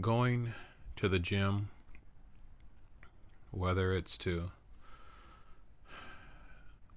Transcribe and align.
going 0.00 0.52
to 0.96 1.08
the 1.08 1.18
gym, 1.18 1.68
whether 3.50 3.94
it's 3.94 4.18
to 4.18 4.50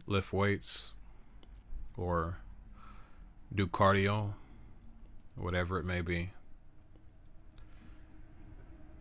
lift 0.05 0.33
weights 0.33 0.93
or 1.97 2.37
do 3.53 3.67
cardio, 3.67 4.33
whatever 5.35 5.79
it 5.79 5.85
may 5.85 6.01
be, 6.01 6.31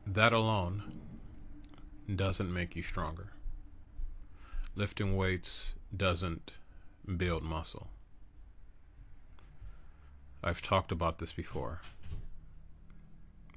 that 0.06 0.32
alone 0.32 1.00
doesn't 2.14 2.52
make 2.52 2.76
you 2.76 2.82
stronger. 2.82 3.32
Lifting 4.74 5.16
weights 5.16 5.74
doesn't 5.96 6.52
build 7.16 7.42
muscle. 7.42 7.88
I've 10.42 10.62
talked 10.62 10.92
about 10.92 11.18
this 11.18 11.32
before. 11.32 11.80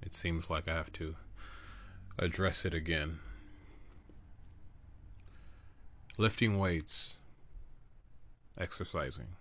It 0.01 0.15
seems 0.15 0.49
like 0.49 0.67
I 0.67 0.73
have 0.73 0.91
to 0.93 1.15
address 2.17 2.65
it 2.65 2.73
again. 2.73 3.19
Lifting 6.17 6.57
weights, 6.57 7.19
exercising, 8.57 9.35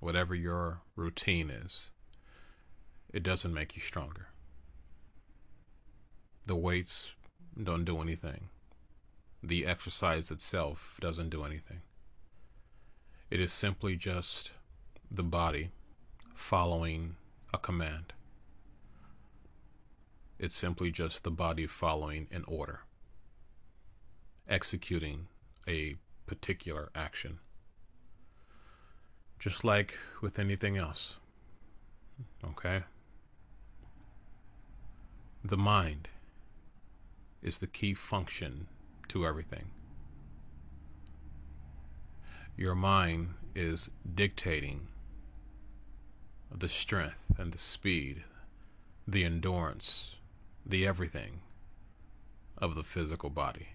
whatever 0.00 0.34
your 0.34 0.80
routine 0.96 1.50
is, 1.50 1.90
it 3.12 3.22
doesn't 3.22 3.54
make 3.54 3.76
you 3.76 3.82
stronger. 3.82 4.28
The 6.46 6.56
weights 6.56 7.14
don't 7.62 7.84
do 7.84 8.00
anything. 8.00 8.48
The 9.42 9.66
exercise 9.66 10.30
itself 10.30 10.98
doesn't 11.00 11.30
do 11.30 11.44
anything. 11.44 11.82
It 13.30 13.40
is 13.40 13.52
simply 13.52 13.96
just 13.96 14.52
the 15.10 15.22
body 15.22 15.70
following 16.34 17.16
a 17.52 17.58
command. 17.58 18.12
It's 20.38 20.54
simply 20.54 20.90
just 20.90 21.24
the 21.24 21.30
body 21.30 21.66
following 21.66 22.28
an 22.30 22.44
order, 22.46 22.80
executing 24.48 25.28
a 25.66 25.96
particular 26.26 26.90
action. 26.94 27.38
Just 29.38 29.64
like 29.64 29.96
with 30.20 30.38
anything 30.38 30.76
else. 30.76 31.18
Okay? 32.44 32.82
The 35.44 35.56
mind 35.56 36.08
is 37.42 37.58
the 37.58 37.66
key 37.66 37.94
function 37.94 38.66
to 39.08 39.26
everything. 39.26 39.70
Your 42.56 42.74
mind 42.74 43.34
is 43.54 43.90
dictating 44.14 44.88
the 46.50 46.68
strength 46.68 47.32
and 47.38 47.52
the 47.52 47.58
speed, 47.58 48.24
the 49.06 49.24
endurance, 49.24 50.15
the 50.66 50.86
everything 50.86 51.40
of 52.58 52.74
the 52.74 52.82
physical 52.82 53.30
body. 53.30 53.68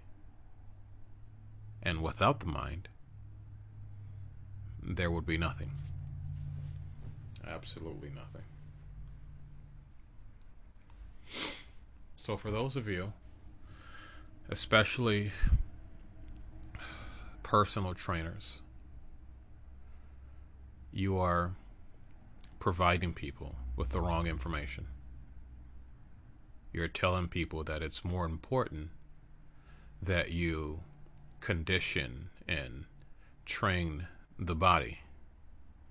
And 1.82 2.02
without 2.02 2.42
the 2.42 2.48
mind, 2.48 2.90
there 4.84 5.10
would 5.10 5.26
be 5.26 5.38
nothing. 5.38 5.72
Absolutely 7.48 8.10
nothing. 8.10 8.44
So, 12.16 12.38
for 12.38 12.52
those 12.52 12.76
of 12.76 12.88
you, 12.88 13.14
especially 14.50 15.32
personal 17.42 17.94
trainers, 17.94 18.62
you 20.92 21.18
are 21.18 21.52
providing 22.60 23.14
people 23.14 23.56
with 23.76 23.90
the 23.90 24.02
wrong 24.02 24.28
information. 24.28 24.86
You're 26.74 26.88
telling 26.88 27.28
people 27.28 27.64
that 27.66 27.82
it's 27.82 28.06
more 28.06 28.26
important 28.26 28.90
that 30.02 30.32
you 30.32 30.82
condition 31.40 32.30
and 32.48 32.86
train 33.46 34.08
the 34.40 34.56
body. 34.56 35.00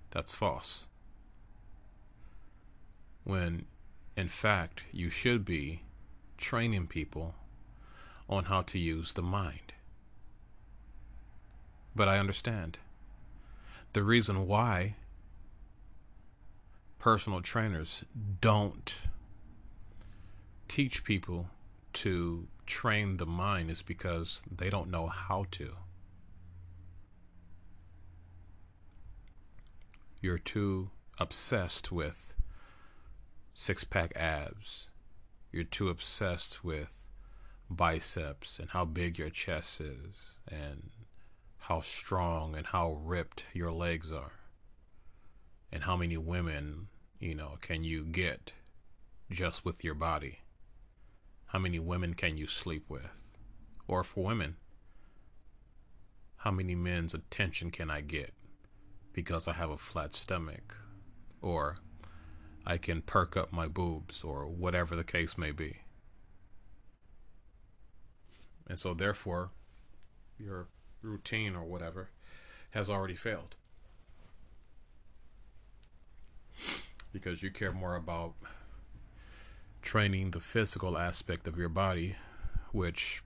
That's 0.09 0.33
false. 0.33 0.87
When 3.23 3.65
in 4.17 4.27
fact 4.27 4.83
you 4.91 5.09
should 5.09 5.45
be 5.45 5.83
training 6.37 6.87
people 6.87 7.35
on 8.27 8.45
how 8.45 8.61
to 8.63 8.79
use 8.79 9.13
the 9.13 9.21
mind. 9.21 9.73
But 11.95 12.07
I 12.07 12.17
understand. 12.17 12.79
The 13.93 14.03
reason 14.03 14.47
why 14.47 14.95
personal 16.97 17.41
trainers 17.41 18.05
don't 18.39 18.95
teach 20.71 21.03
people 21.03 21.49
to 21.91 22.47
train 22.65 23.17
the 23.17 23.25
mind 23.25 23.69
is 23.69 23.81
because 23.81 24.41
they 24.49 24.69
don't 24.69 24.89
know 24.89 25.05
how 25.05 25.45
to. 25.51 25.75
You're 30.21 30.37
too 30.37 30.89
obsessed 31.19 31.91
with 31.91 32.37
six 33.53 33.83
pack 33.83 34.13
abs. 34.15 34.91
You're 35.51 35.65
too 35.65 35.89
obsessed 35.89 36.63
with 36.63 37.09
biceps 37.69 38.57
and 38.57 38.69
how 38.69 38.85
big 38.85 39.19
your 39.19 39.29
chest 39.29 39.81
is 39.81 40.39
and 40.49 40.89
how 41.59 41.81
strong 41.81 42.55
and 42.55 42.65
how 42.65 42.93
ripped 43.03 43.43
your 43.53 43.73
legs 43.73 44.09
are 44.09 44.39
and 45.69 45.83
how 45.83 45.97
many 45.97 46.15
women 46.15 46.87
you 47.19 47.35
know 47.35 47.57
can 47.59 47.83
you 47.83 48.05
get 48.05 48.53
just 49.29 49.65
with 49.65 49.83
your 49.83 49.95
body 49.95 50.39
how 51.51 51.59
many 51.59 51.79
women 51.79 52.13
can 52.13 52.37
you 52.37 52.47
sleep 52.47 52.85
with? 52.87 53.29
Or 53.87 54.05
for 54.05 54.23
women 54.23 54.55
how 56.37 56.49
many 56.49 56.73
men's 56.73 57.13
attention 57.13 57.69
can 57.69 57.91
i 57.91 58.01
get 58.01 58.33
because 59.13 59.47
i 59.47 59.53
have 59.53 59.69
a 59.69 59.77
flat 59.77 60.15
stomach? 60.15 60.77
Or 61.41 61.77
i 62.65 62.77
can 62.77 63.01
perk 63.01 63.35
up 63.35 63.51
my 63.51 63.67
boobs 63.67 64.23
or 64.23 64.47
whatever 64.47 64.95
the 64.95 65.03
case 65.03 65.37
may 65.37 65.51
be. 65.51 65.79
And 68.67 68.79
so 68.79 68.93
therefore 68.93 69.51
your 70.39 70.67
routine 71.03 71.55
or 71.55 71.65
whatever 71.65 72.11
has 72.69 72.89
already 72.89 73.15
failed. 73.15 73.57
Because 77.11 77.43
you 77.43 77.51
care 77.51 77.73
more 77.73 77.95
about 77.95 78.35
training 79.81 80.31
the 80.31 80.39
physical 80.39 80.97
aspect 80.97 81.47
of 81.47 81.57
your 81.57 81.69
body, 81.69 82.15
which 82.71 83.23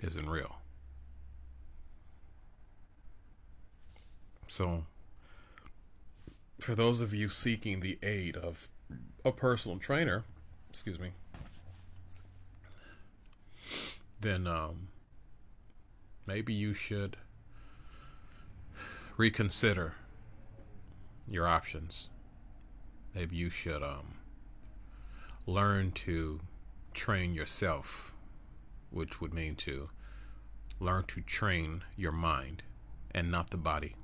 isn't 0.00 0.28
real. 0.28 0.56
So, 4.48 4.84
for 6.60 6.74
those 6.74 7.00
of 7.00 7.14
you 7.14 7.28
seeking 7.28 7.80
the 7.80 7.98
aid 8.02 8.36
of 8.36 8.68
a 9.24 9.32
personal 9.32 9.78
trainer, 9.78 10.24
excuse 10.68 11.00
me, 11.00 11.10
then 14.20 14.46
um, 14.46 14.88
maybe 16.26 16.52
you 16.52 16.74
should 16.74 17.16
reconsider 19.16 19.94
your 21.28 21.46
options 21.46 22.10
maybe 23.14 23.36
you 23.36 23.48
should 23.48 23.82
um, 23.82 24.14
learn 25.46 25.92
to 25.92 26.40
train 26.94 27.34
yourself, 27.34 28.14
which 28.90 29.20
would 29.20 29.34
mean 29.34 29.54
to 29.56 29.90
learn 30.80 31.04
to 31.04 31.20
train 31.20 31.82
your 31.96 32.12
mind 32.12 32.62
and 33.10 33.30
not 33.30 33.50
the 33.50 33.56
body. 33.56 33.94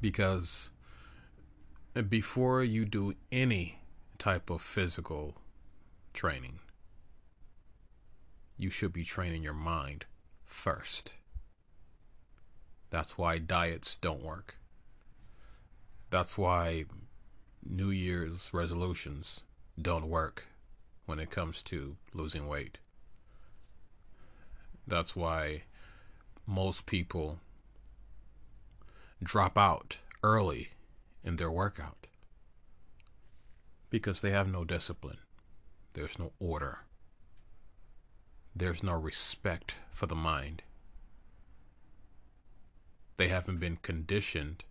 Because 0.00 0.70
before 2.08 2.62
you 2.62 2.84
do 2.84 3.14
any 3.32 3.80
type 4.18 4.50
of 4.50 4.60
physical 4.60 5.36
training, 6.12 6.60
you 8.58 8.70
should 8.70 8.92
be 8.92 9.04
training 9.04 9.42
your 9.42 9.54
mind 9.54 10.06
first. 10.44 11.12
That's 12.90 13.18
why 13.18 13.38
diets 13.38 13.96
don't 13.96 14.22
work. 14.22 14.56
That's 16.10 16.38
why 16.38 16.84
New 17.64 17.90
Year's 17.90 18.54
resolutions 18.54 19.42
don't 19.80 20.08
work 20.08 20.46
when 21.04 21.18
it 21.18 21.30
comes 21.30 21.62
to 21.64 21.96
losing 22.14 22.48
weight. 22.48 22.78
That's 24.86 25.14
why 25.14 25.62
most 26.46 26.86
people 26.86 27.38
drop 29.22 29.58
out 29.58 29.98
early 30.22 30.70
in 31.24 31.36
their 31.36 31.50
workout 31.50 32.06
because 33.90 34.20
they 34.20 34.30
have 34.30 34.48
no 34.48 34.64
discipline. 34.64 35.18
There's 35.94 36.18
no 36.18 36.32
order. 36.38 36.80
There's 38.54 38.82
no 38.82 38.94
respect 38.94 39.76
for 39.90 40.06
the 40.06 40.14
mind. 40.14 40.62
They 43.16 43.28
haven't 43.28 43.58
been 43.58 43.76
conditioned 43.76 44.64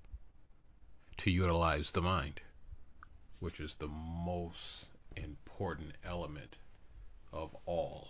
to 1.17 1.31
utilize 1.31 1.91
the 1.91 2.01
mind 2.01 2.41
which 3.39 3.59
is 3.59 3.75
the 3.75 3.87
most 3.87 4.94
important 5.15 5.93
element 6.03 6.59
of 7.31 7.55
all. 7.65 8.09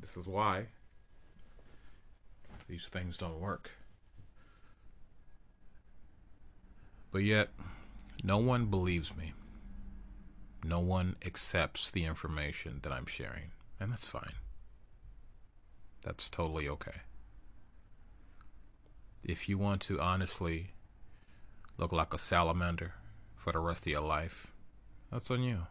This 0.00 0.16
is 0.16 0.26
why 0.26 0.66
these 2.68 2.88
things 2.88 3.18
don't 3.18 3.40
work. 3.40 3.70
But 7.10 7.24
yet, 7.24 7.48
no 8.22 8.38
one 8.38 8.66
believes 8.66 9.16
me. 9.16 9.32
No 10.64 10.80
one 10.80 11.16
accepts 11.24 11.90
the 11.90 12.04
information 12.04 12.80
that 12.82 12.92
I'm 12.92 13.06
sharing, 13.06 13.52
and 13.80 13.90
that's 13.90 14.04
fine. 14.04 14.34
That's 16.02 16.28
totally 16.28 16.68
okay. 16.68 17.02
If 19.24 19.48
you 19.48 19.56
want 19.58 19.80
to 19.82 20.00
honestly 20.00 20.72
look 21.78 21.92
like 21.92 22.12
a 22.12 22.18
salamander 22.18 22.92
for 23.36 23.52
the 23.52 23.58
rest 23.60 23.86
of 23.86 23.92
your 23.92 24.02
life, 24.02 24.52
that's 25.10 25.30
on 25.30 25.42
you. 25.42 25.66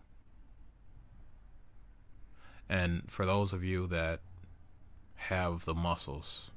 And 2.69 3.03
for 3.07 3.25
those 3.25 3.53
of 3.53 3.63
you 3.63 3.87
that 3.87 4.21
have 5.15 5.65
the 5.65 5.75
muscles, 5.75 6.51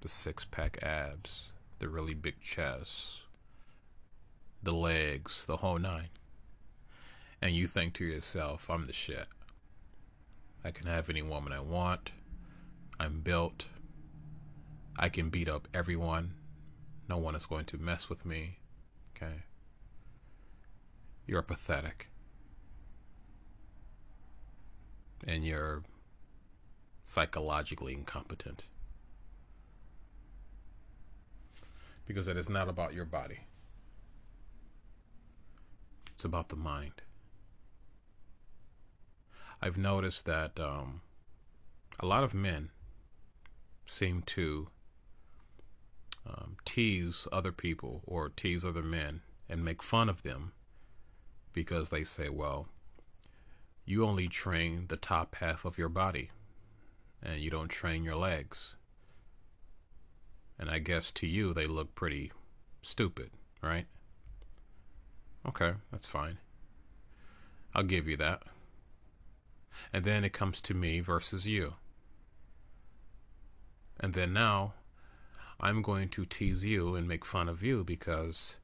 the 0.00 0.08
six 0.08 0.44
pack 0.44 0.78
abs, 0.82 1.52
the 1.78 1.88
really 1.88 2.14
big 2.14 2.40
chest, 2.40 3.22
the 4.62 4.74
legs, 4.74 5.46
the 5.46 5.58
whole 5.58 5.78
nine, 5.78 6.08
and 7.40 7.54
you 7.54 7.66
think 7.66 7.92
to 7.94 8.04
yourself, 8.04 8.68
I'm 8.70 8.86
the 8.86 8.92
shit. 8.92 9.26
I 10.64 10.70
can 10.70 10.86
have 10.86 11.10
any 11.10 11.20
woman 11.22 11.52
I 11.52 11.60
want. 11.60 12.10
I'm 12.98 13.20
built. 13.20 13.68
I 14.98 15.10
can 15.10 15.28
beat 15.28 15.48
up 15.48 15.68
everyone. 15.74 16.32
No 17.08 17.18
one 17.18 17.34
is 17.34 17.44
going 17.44 17.66
to 17.66 17.76
mess 17.76 18.08
with 18.08 18.24
me. 18.24 18.58
Okay? 19.16 19.42
You're 21.26 21.42
pathetic. 21.42 22.08
And 25.26 25.44
you're 25.44 25.82
psychologically 27.04 27.94
incompetent. 27.94 28.66
Because 32.06 32.28
it 32.28 32.36
is 32.36 32.50
not 32.50 32.68
about 32.68 32.92
your 32.92 33.06
body, 33.06 33.40
it's 36.12 36.24
about 36.24 36.50
the 36.50 36.56
mind. 36.56 37.02
I've 39.62 39.78
noticed 39.78 40.26
that 40.26 40.60
um, 40.60 41.00
a 41.98 42.04
lot 42.04 42.24
of 42.24 42.34
men 42.34 42.70
seem 43.86 44.20
to 44.22 44.68
um, 46.26 46.56
tease 46.64 47.28
other 47.32 47.52
people 47.52 48.02
or 48.06 48.28
tease 48.28 48.64
other 48.64 48.82
men 48.82 49.22
and 49.48 49.64
make 49.64 49.82
fun 49.82 50.08
of 50.08 50.22
them 50.22 50.52
because 51.52 51.90
they 51.90 52.04
say, 52.04 52.28
well, 52.28 52.68
you 53.84 54.04
only 54.04 54.28
train 54.28 54.86
the 54.88 54.96
top 54.96 55.36
half 55.36 55.64
of 55.64 55.78
your 55.78 55.88
body 55.88 56.30
and 57.22 57.40
you 57.40 57.50
don't 57.50 57.68
train 57.68 58.04
your 58.04 58.16
legs. 58.16 58.76
And 60.58 60.70
I 60.70 60.78
guess 60.78 61.10
to 61.12 61.26
you, 61.26 61.52
they 61.52 61.66
look 61.66 61.94
pretty 61.94 62.32
stupid, 62.82 63.30
right? 63.62 63.86
Okay, 65.46 65.72
that's 65.90 66.06
fine. 66.06 66.38
I'll 67.74 67.82
give 67.82 68.08
you 68.08 68.16
that. 68.18 68.42
And 69.92 70.04
then 70.04 70.24
it 70.24 70.32
comes 70.32 70.60
to 70.62 70.74
me 70.74 71.00
versus 71.00 71.46
you. 71.48 71.74
And 73.98 74.14
then 74.14 74.32
now 74.32 74.74
I'm 75.60 75.82
going 75.82 76.08
to 76.10 76.26
tease 76.26 76.64
you 76.64 76.94
and 76.94 77.08
make 77.08 77.24
fun 77.24 77.48
of 77.48 77.62
you 77.62 77.84
because, 77.84 78.58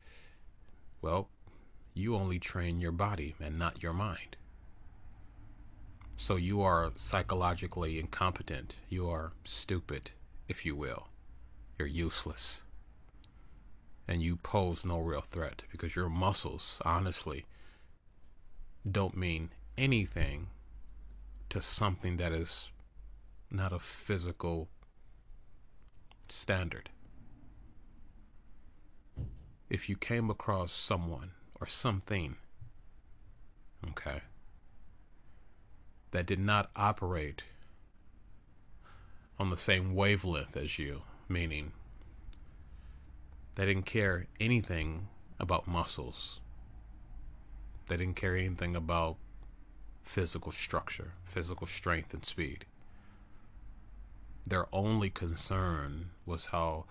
well, 1.00 1.28
you 1.94 2.16
only 2.16 2.38
train 2.38 2.80
your 2.80 2.92
body 2.92 3.34
and 3.40 3.58
not 3.58 3.82
your 3.82 3.92
mind. 3.92 4.36
So 6.16 6.36
you 6.36 6.60
are 6.60 6.92
psychologically 6.96 7.98
incompetent. 7.98 8.80
You 8.88 9.08
are 9.08 9.32
stupid, 9.44 10.10
if 10.48 10.66
you 10.66 10.76
will. 10.76 11.08
You're 11.78 11.88
useless. 11.88 12.62
And 14.06 14.22
you 14.22 14.36
pose 14.36 14.84
no 14.84 14.98
real 15.00 15.22
threat 15.22 15.62
because 15.72 15.96
your 15.96 16.10
muscles, 16.10 16.82
honestly, 16.84 17.46
don't 18.90 19.16
mean 19.16 19.50
anything 19.78 20.48
to 21.48 21.62
something 21.62 22.16
that 22.18 22.32
is 22.32 22.70
not 23.50 23.72
a 23.72 23.78
physical 23.78 24.68
standard. 26.32 26.90
If 29.68 29.88
you 29.88 29.96
came 29.96 30.30
across 30.30 30.72
someone 30.72 31.30
or 31.60 31.66
something, 31.66 32.36
okay, 33.90 34.20
that 36.10 36.26
did 36.26 36.40
not 36.40 36.70
operate 36.74 37.44
on 39.38 39.50
the 39.50 39.56
same 39.56 39.94
wavelength 39.94 40.56
as 40.56 40.78
you, 40.78 41.02
meaning 41.28 41.72
they 43.54 43.66
didn't 43.66 43.86
care 43.86 44.26
anything 44.38 45.08
about 45.38 45.66
muscles, 45.66 46.40
they 47.88 47.96
didn't 47.96 48.16
care 48.16 48.36
anything 48.36 48.76
about 48.76 49.16
physical 50.02 50.52
structure, 50.52 51.12
physical 51.24 51.66
strength, 51.66 52.12
and 52.12 52.24
speed. 52.24 52.66
Their 54.46 54.66
only 54.74 55.10
concern 55.10 56.10
was 56.26 56.46
how 56.46 56.86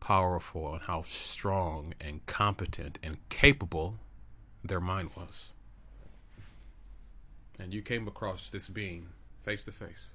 powerful 0.00 0.74
and 0.74 0.82
how 0.82 1.02
strong 1.02 1.94
and 2.00 2.24
competent 2.26 2.98
and 3.02 3.16
capable 3.28 3.96
their 4.62 4.80
mind 4.80 5.10
was. 5.16 5.52
And 7.58 7.72
you 7.72 7.82
came 7.82 8.06
across 8.06 8.50
this 8.50 8.68
being 8.68 9.08
face 9.38 9.64
to 9.64 9.72
face. 9.72 10.10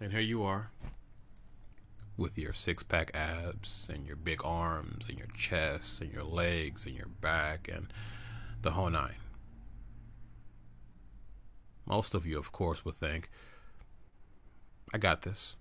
And 0.00 0.12
here 0.12 0.20
you 0.20 0.42
are 0.42 0.70
with 2.16 2.36
your 2.36 2.52
six 2.52 2.82
pack 2.82 3.16
abs 3.16 3.88
and 3.92 4.06
your 4.06 4.16
big 4.16 4.40
arms 4.44 5.08
and 5.08 5.18
your 5.18 5.28
chest 5.28 6.00
and 6.00 6.12
your 6.12 6.24
legs 6.24 6.86
and 6.86 6.94
your 6.94 7.06
back 7.20 7.68
and 7.72 7.92
the 8.62 8.72
whole 8.72 8.90
nine. 8.90 9.14
Most 11.86 12.14
of 12.14 12.26
you, 12.26 12.38
of 12.38 12.52
course, 12.52 12.84
would 12.84 12.96
think, 12.96 13.30
I 14.92 14.98
got 14.98 15.22
this. 15.22 15.56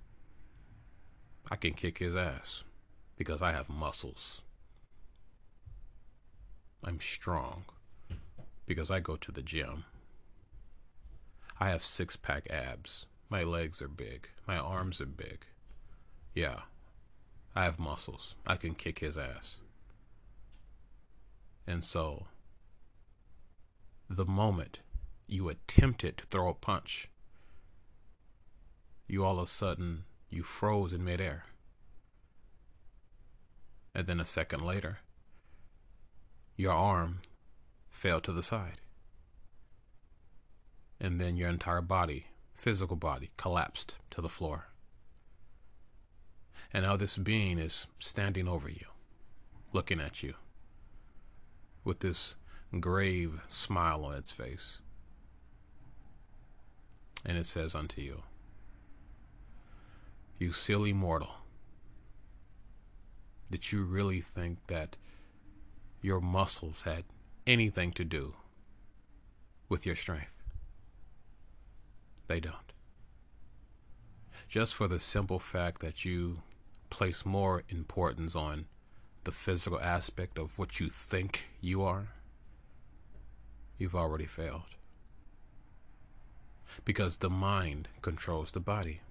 I 1.51 1.55
can 1.55 1.73
kick 1.73 1.97
his 1.97 2.15
ass 2.15 2.63
because 3.17 3.41
I 3.41 3.51
have 3.51 3.69
muscles. 3.69 4.43
I'm 6.83 6.99
strong 6.99 7.65
because 8.65 8.89
I 8.89 8.99
go 8.99 9.15
to 9.17 9.31
the 9.31 9.41
gym. 9.41 9.83
I 11.59 11.69
have 11.69 11.83
six 11.83 12.15
pack 12.15 12.47
abs. 12.49 13.07
My 13.29 13.41
legs 13.41 13.81
are 13.81 13.87
big. 13.87 14.29
My 14.47 14.57
arms 14.57 15.01
are 15.01 15.05
big. 15.05 15.45
Yeah, 16.33 16.61
I 17.55 17.63
have 17.65 17.79
muscles. 17.79 18.35
I 18.45 18.55
can 18.55 18.75
kick 18.75 18.99
his 18.99 19.17
ass. 19.17 19.59
And 21.65 21.83
so, 21.83 22.27
the 24.09 24.25
moment 24.25 24.79
you 25.27 25.49
attempted 25.49 26.17
to 26.17 26.25
throw 26.25 26.47
a 26.47 26.53
punch, 26.53 27.09
you 29.07 29.23
all 29.23 29.37
of 29.37 29.43
a 29.43 29.47
sudden 29.47 30.03
you 30.29 30.43
froze 30.43 30.93
in 30.93 31.03
midair. 31.03 31.45
And 33.95 34.05
then 34.07 34.19
a 34.19 34.25
second 34.25 34.61
later, 34.65 34.99
your 36.55 36.73
arm 36.73 37.21
fell 37.89 38.21
to 38.21 38.31
the 38.31 38.43
side. 38.43 38.81
And 40.99 41.19
then 41.19 41.37
your 41.37 41.49
entire 41.49 41.81
body, 41.81 42.27
physical 42.53 42.95
body, 42.95 43.31
collapsed 43.37 43.95
to 44.11 44.21
the 44.21 44.29
floor. 44.29 44.67
And 46.73 46.83
now 46.83 46.97
this 46.97 47.17
being 47.17 47.59
is 47.59 47.87
standing 47.99 48.47
over 48.47 48.69
you, 48.69 48.85
looking 49.73 49.99
at 49.99 50.21
you, 50.21 50.35
with 51.83 51.99
this 51.99 52.35
grave 52.79 53.39
smile 53.47 54.03
on 54.03 54.15
its 54.15 54.31
face 54.31 54.81
and 57.27 57.37
it 57.37 57.45
says 57.45 57.75
unto 57.75 58.01
you, 58.01 58.23
You 60.39 60.51
silly 60.51 60.93
mortal, 60.93 61.31
did 63.49 63.71
you 63.71 63.83
really 63.83 64.21
think 64.21 64.59
that 64.67 64.95
your 66.01 66.21
muscles 66.21 66.83
had 66.83 67.05
anything 67.47 67.91
to 67.93 68.05
do 68.05 68.35
with 69.67 69.85
your 69.85 69.95
strength? 69.95 70.43
They 72.27 72.39
don't. 72.39 72.73
Just 74.47 74.75
for 74.75 74.87
the 74.87 74.99
simple 74.99 75.39
fact 75.39 75.81
that 75.81 76.05
you 76.05 76.41
place 76.89 77.25
more 77.25 77.63
importance 77.69 78.35
on 78.35 78.65
the 79.23 79.31
physical 79.31 79.79
aspect 79.79 80.37
of 80.37 80.59
what 80.59 80.79
you 80.79 80.87
think 80.87 81.49
you 81.61 81.81
are, 81.81 82.09
you've 83.77 83.95
already 83.95 84.25
failed 84.25 84.75
because 86.85 87.17
the 87.17 87.29
mind 87.29 87.87
controls 88.01 88.51
the 88.51 88.59
body. 88.59 89.01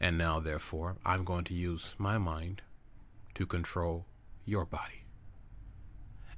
And 0.00 0.18
now, 0.18 0.40
therefore, 0.40 0.96
I'm 1.04 1.24
going 1.24 1.44
to 1.44 1.54
use 1.54 1.94
my 1.98 2.18
mind 2.18 2.62
to 3.34 3.46
control 3.46 4.06
your 4.44 4.64
body. 4.64 5.04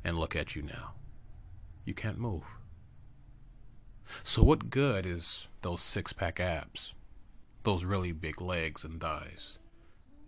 And 0.04 0.18
look 0.18 0.34
at 0.34 0.56
you 0.56 0.62
now. 0.62 0.94
You 1.84 1.94
can't 1.94 2.18
move. 2.18 2.58
So, 4.22 4.42
what 4.42 4.70
good 4.70 5.06
is 5.06 5.48
those 5.62 5.80
six 5.80 6.12
pack 6.12 6.40
abs, 6.40 6.94
those 7.62 7.84
really 7.84 8.12
big 8.12 8.40
legs 8.40 8.84
and 8.84 9.00
thighs, 9.00 9.58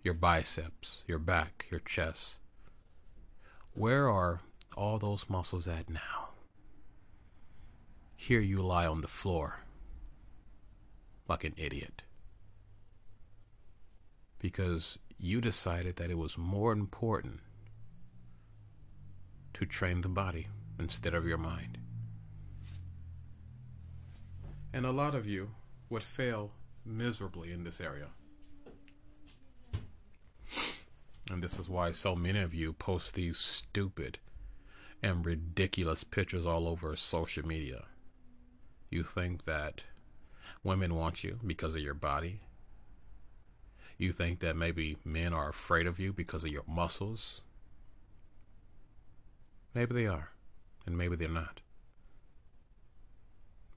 your 0.03 0.13
biceps, 0.13 1.03
your 1.07 1.19
back, 1.19 1.67
your 1.69 1.81
chest? 1.81 2.39
Where 3.73 4.09
are 4.09 4.41
all 4.77 4.99
those 4.99 5.29
muscles 5.29 5.67
at 5.67 5.89
now? 5.89 6.29
Here 8.15 8.39
you 8.39 8.61
lie 8.61 8.85
on 8.85 9.01
the 9.01 9.07
floor 9.07 9.59
like 11.27 11.43
an 11.43 11.53
idiot 11.57 12.03
because 14.43 14.99
you 15.17 15.39
decided 15.39 15.95
that 15.95 16.11
it 16.11 16.17
was 16.17 16.37
more 16.37 16.73
important 16.73 17.39
to 19.53 19.65
train 19.65 20.01
the 20.01 20.09
body 20.09 20.47
instead 20.77 21.13
of 21.13 21.25
your 21.25 21.37
mind. 21.37 21.77
And 24.73 24.85
a 24.85 24.91
lot 24.91 25.15
of 25.15 25.25
you 25.25 25.51
would 25.89 26.03
fail 26.03 26.51
miserably 26.85 27.53
in 27.53 27.63
this 27.63 27.79
area. 27.79 28.07
And 31.31 31.41
this 31.41 31.57
is 31.57 31.69
why 31.69 31.91
so 31.91 32.13
many 32.13 32.41
of 32.41 32.53
you 32.53 32.73
post 32.73 33.15
these 33.15 33.37
stupid 33.37 34.19
and 35.01 35.25
ridiculous 35.25 36.03
pictures 36.03 36.45
all 36.45 36.67
over 36.67 36.97
social 36.97 37.47
media. 37.47 37.85
You 38.89 39.03
think 39.03 39.45
that 39.45 39.85
women 40.65 40.95
want 40.95 41.23
you 41.23 41.39
because 41.47 41.75
of 41.75 41.81
your 41.81 41.93
body. 41.93 42.41
You 43.97 44.11
think 44.11 44.39
that 44.39 44.55
maybe 44.55 44.97
men 45.05 45.33
are 45.33 45.49
afraid 45.49 45.87
of 45.87 45.99
you 45.99 46.13
because 46.13 46.43
of 46.43 46.51
your 46.51 46.63
muscles. 46.67 47.43
Maybe 49.73 49.93
they 49.93 50.07
are, 50.07 50.31
and 50.85 50.97
maybe 50.97 51.15
they're 51.15 51.29
not. 51.29 51.61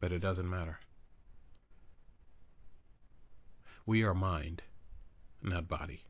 But 0.00 0.12
it 0.12 0.18
doesn't 0.20 0.48
matter. 0.48 0.78
We 3.86 4.02
are 4.02 4.14
mind, 4.14 4.62
not 5.42 5.68
body. 5.68 6.02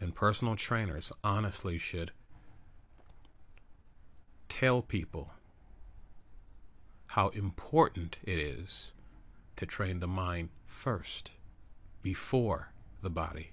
And 0.00 0.14
personal 0.14 0.56
trainers 0.56 1.12
honestly 1.22 1.78
should 1.78 2.10
tell 4.48 4.82
people 4.82 5.32
how 7.08 7.28
important 7.28 8.18
it 8.24 8.38
is 8.38 8.92
to 9.56 9.66
train 9.66 10.00
the 10.00 10.08
mind 10.08 10.48
first, 10.66 11.30
before 12.04 12.68
the 13.00 13.08
body. 13.08 13.50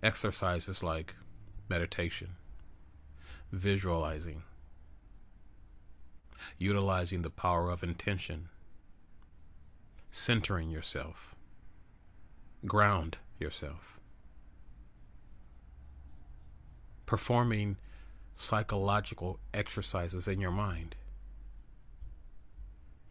Exercises 0.00 0.80
like 0.80 1.16
meditation, 1.68 2.36
visualizing, 3.50 4.44
utilizing 6.56 7.22
the 7.22 7.30
power 7.30 7.68
of 7.68 7.82
intention, 7.82 8.48
centering 10.12 10.70
yourself, 10.70 11.34
ground 12.64 13.18
yourself, 13.40 13.98
performing 17.06 17.76
psychological 18.36 19.40
exercises 19.52 20.28
in 20.28 20.40
your 20.40 20.52
mind. 20.52 20.94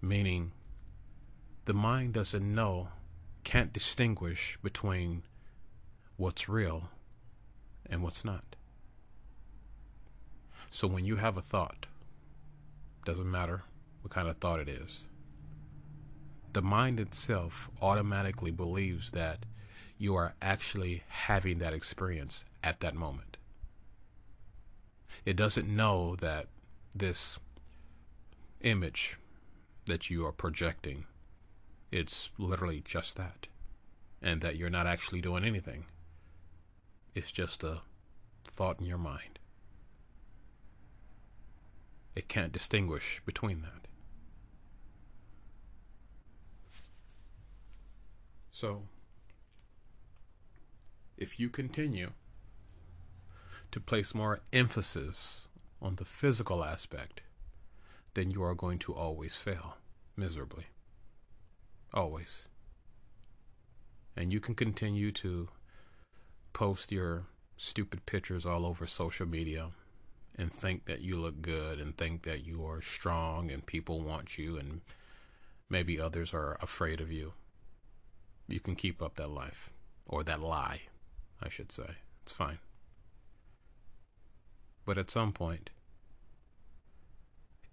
Meaning, 0.01 0.53
the 1.65 1.73
mind 1.73 2.13
doesn't 2.13 2.55
know, 2.55 2.87
can't 3.49 3.73
distinguish 3.73 4.59
between 4.61 5.23
what's 6.17 6.47
real 6.47 6.83
and 7.89 8.03
what's 8.03 8.23
not. 8.23 8.55
So 10.69 10.87
when 10.87 11.03
you 11.03 11.15
have 11.15 11.35
a 11.35 11.41
thought, 11.41 11.87
doesn't 13.05 13.31
matter 13.31 13.63
what 14.03 14.13
kind 14.13 14.27
of 14.27 14.37
thought 14.37 14.59
it 14.59 14.69
is, 14.69 15.07
the 16.53 16.61
mind 16.61 16.99
itself 16.99 17.71
automatically 17.81 18.51
believes 18.51 19.09
that 19.11 19.39
you 19.97 20.15
are 20.15 20.35
actually 20.43 21.01
having 21.07 21.57
that 21.57 21.73
experience 21.73 22.45
at 22.63 22.81
that 22.81 22.93
moment. 22.93 23.37
It 25.25 25.35
doesn't 25.35 25.67
know 25.67 26.15
that 26.17 26.45
this 26.95 27.39
image 28.61 29.17
that 29.87 30.11
you 30.11 30.23
are 30.27 30.31
projecting, 30.31 31.05
it's 31.91 32.31
literally 32.37 32.81
just 32.85 33.17
that. 33.17 33.47
And 34.21 34.41
that 34.41 34.57
you're 34.57 34.69
not 34.69 34.87
actually 34.87 35.21
doing 35.21 35.45
anything. 35.45 35.85
It's 37.15 37.31
just 37.31 37.63
a 37.63 37.81
thought 38.43 38.79
in 38.79 38.85
your 38.85 38.97
mind. 38.97 39.39
It 42.15 42.27
can't 42.27 42.51
distinguish 42.51 43.21
between 43.25 43.61
that. 43.61 43.87
So, 48.51 48.83
if 51.17 51.39
you 51.39 51.49
continue 51.49 52.11
to 53.71 53.79
place 53.79 54.13
more 54.13 54.41
emphasis 54.51 55.47
on 55.81 55.95
the 55.95 56.05
physical 56.05 56.63
aspect, 56.63 57.21
then 58.15 58.31
you 58.31 58.43
are 58.43 58.55
going 58.55 58.79
to 58.79 58.93
always 58.93 59.37
fail 59.37 59.77
miserably. 60.17 60.65
Always. 61.93 62.49
And 64.15 64.31
you 64.31 64.39
can 64.39 64.55
continue 64.55 65.11
to 65.13 65.49
post 66.53 66.91
your 66.91 67.25
stupid 67.57 68.05
pictures 68.05 68.45
all 68.45 68.65
over 68.65 68.85
social 68.85 69.27
media 69.27 69.69
and 70.37 70.53
think 70.53 70.85
that 70.85 71.01
you 71.01 71.17
look 71.17 71.41
good 71.41 71.79
and 71.79 71.97
think 71.97 72.23
that 72.23 72.45
you 72.45 72.65
are 72.65 72.81
strong 72.81 73.51
and 73.51 73.65
people 73.65 74.01
want 74.01 74.37
you 74.37 74.57
and 74.57 74.81
maybe 75.69 75.99
others 75.99 76.33
are 76.33 76.57
afraid 76.61 77.01
of 77.01 77.11
you. 77.11 77.33
You 78.47 78.59
can 78.59 78.75
keep 78.75 79.01
up 79.01 79.15
that 79.15 79.29
life 79.29 79.69
or 80.05 80.23
that 80.23 80.41
lie, 80.41 80.81
I 81.41 81.49
should 81.49 81.71
say. 81.71 81.97
It's 82.23 82.31
fine. 82.31 82.59
But 84.85 84.97
at 84.97 85.09
some 85.09 85.33
point, 85.33 85.69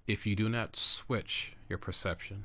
if 0.06 0.26
you 0.26 0.36
do 0.36 0.48
not 0.48 0.76
switch 0.76 1.56
your 1.68 1.78
perception 1.78 2.44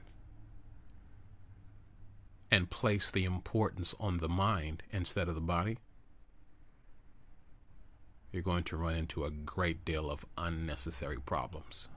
and 2.52 2.70
place 2.70 3.10
the 3.10 3.24
importance 3.24 3.96
on 4.00 4.18
the 4.18 4.28
mind 4.28 4.84
instead 4.92 5.30
of 5.30 5.36
the 5.36 5.42
body, 5.42 5.78
you're 8.32 8.44
going 8.44 8.64
to 8.66 8.78
run 8.78 8.96
into 8.96 9.24
a 9.24 9.32
great 9.32 9.84
deal 9.86 10.12
of 10.12 10.26
unnecessary 10.38 11.18
problems. 11.18 11.88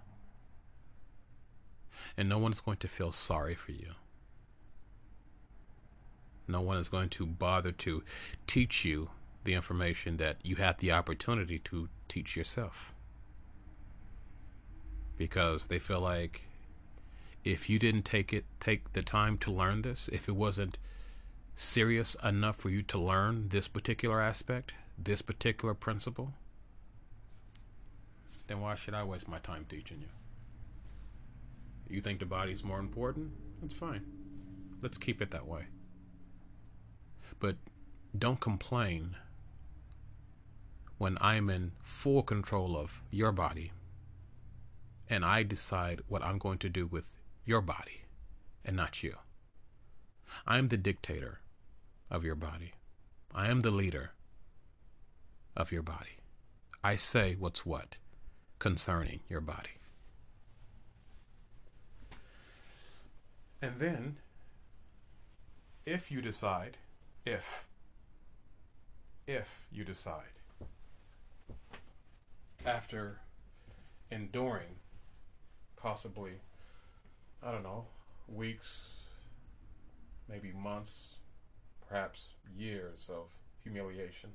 And 2.16 2.28
no 2.28 2.38
one 2.38 2.52
is 2.52 2.60
going 2.60 2.78
to 2.78 2.88
feel 2.88 3.12
sorry 3.12 3.54
for 3.54 3.72
you. 3.72 3.90
No 6.46 6.60
one 6.60 6.76
is 6.76 6.88
going 6.88 7.08
to 7.10 7.26
bother 7.26 7.72
to 7.72 8.04
teach 8.46 8.84
you 8.84 9.10
the 9.44 9.54
information 9.54 10.18
that 10.18 10.36
you 10.42 10.56
had 10.56 10.78
the 10.78 10.92
opportunity 10.92 11.58
to 11.60 11.88
teach 12.08 12.36
yourself. 12.36 12.92
Because 15.16 15.68
they 15.68 15.78
feel 15.78 16.00
like 16.00 16.42
if 17.44 17.68
you 17.68 17.78
didn't 17.78 18.04
take 18.04 18.32
it 18.32 18.44
take 18.58 18.92
the 18.94 19.02
time 19.02 19.36
to 19.38 19.52
learn 19.52 19.82
this, 19.82 20.08
if 20.08 20.28
it 20.28 20.34
wasn't 20.34 20.78
serious 21.54 22.16
enough 22.24 22.56
for 22.56 22.70
you 22.70 22.82
to 22.82 22.98
learn 22.98 23.48
this 23.50 23.68
particular 23.68 24.20
aspect, 24.20 24.72
this 24.98 25.22
particular 25.22 25.74
principle, 25.74 26.32
then 28.46 28.60
why 28.60 28.74
should 28.74 28.94
I 28.94 29.04
waste 29.04 29.28
my 29.28 29.38
time 29.38 29.66
teaching 29.68 30.00
you? 30.00 30.08
You 31.94 32.00
think 32.00 32.18
the 32.18 32.26
body's 32.26 32.64
more 32.64 32.78
important? 32.78 33.30
That's 33.60 33.74
fine. 33.74 34.04
Let's 34.80 34.98
keep 34.98 35.20
it 35.20 35.30
that 35.30 35.46
way. 35.46 35.64
But 37.40 37.56
don't 38.18 38.40
complain 38.40 39.16
when 40.98 41.18
I'm 41.20 41.50
in 41.50 41.72
full 41.82 42.22
control 42.22 42.76
of 42.76 43.02
your 43.10 43.32
body 43.32 43.72
and 45.10 45.24
I 45.24 45.42
decide 45.42 46.00
what 46.08 46.22
I'm 46.22 46.38
going 46.38 46.58
to 46.58 46.68
do 46.68 46.86
with 46.86 47.10
your 47.44 47.60
body 47.60 48.02
and 48.64 48.76
not 48.76 49.02
you. 49.02 49.16
I 50.46 50.58
am 50.58 50.68
the 50.68 50.76
dictator 50.76 51.40
of 52.10 52.24
your 52.24 52.34
body. 52.34 52.72
I 53.34 53.50
am 53.50 53.60
the 53.60 53.70
leader 53.70 54.12
of 55.56 55.72
your 55.72 55.82
body. 55.82 56.18
I 56.82 56.96
say 56.96 57.36
what's 57.38 57.64
what 57.64 57.96
concerning 58.58 59.20
your 59.28 59.40
body. 59.40 59.70
And 63.62 63.78
then, 63.78 64.16
if 65.86 66.10
you 66.10 66.20
decide, 66.20 66.76
if, 67.24 67.66
if 69.26 69.66
you 69.72 69.84
decide, 69.84 70.34
after 72.66 73.20
enduring 74.10 74.76
possibly, 75.76 76.32
I 77.46 77.52
don't 77.52 77.62
know, 77.62 77.84
weeks, 78.26 79.02
maybe 80.30 80.52
months, 80.52 81.18
perhaps 81.86 82.36
years 82.56 83.10
of 83.12 83.26
humiliation 83.62 84.30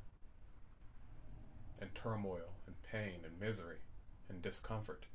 and 1.81 1.93
turmoil 1.95 2.53
and 2.67 2.75
pain 2.83 3.21
and 3.25 3.39
misery 3.39 3.79
and 4.29 4.43
discomfort, 4.43 5.07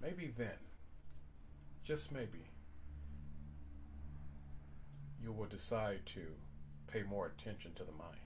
maybe 0.00 0.34
then, 0.36 0.58
just 1.84 2.10
maybe, 2.10 2.50
you 5.22 5.30
will 5.30 5.46
decide 5.46 6.04
to 6.06 6.22
pay 6.88 7.04
more 7.04 7.26
attention 7.26 7.72
to 7.74 7.84
the 7.84 7.92
mind. 7.92 8.18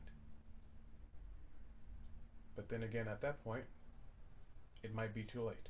But 2.55 2.71
then 2.71 2.83
again, 2.83 3.09
at 3.09 3.21
that 3.21 3.45
point, 3.45 3.65
it 4.83 4.95
might 4.95 5.15
be 5.15 5.23
too 5.23 5.43
late. 5.43 5.69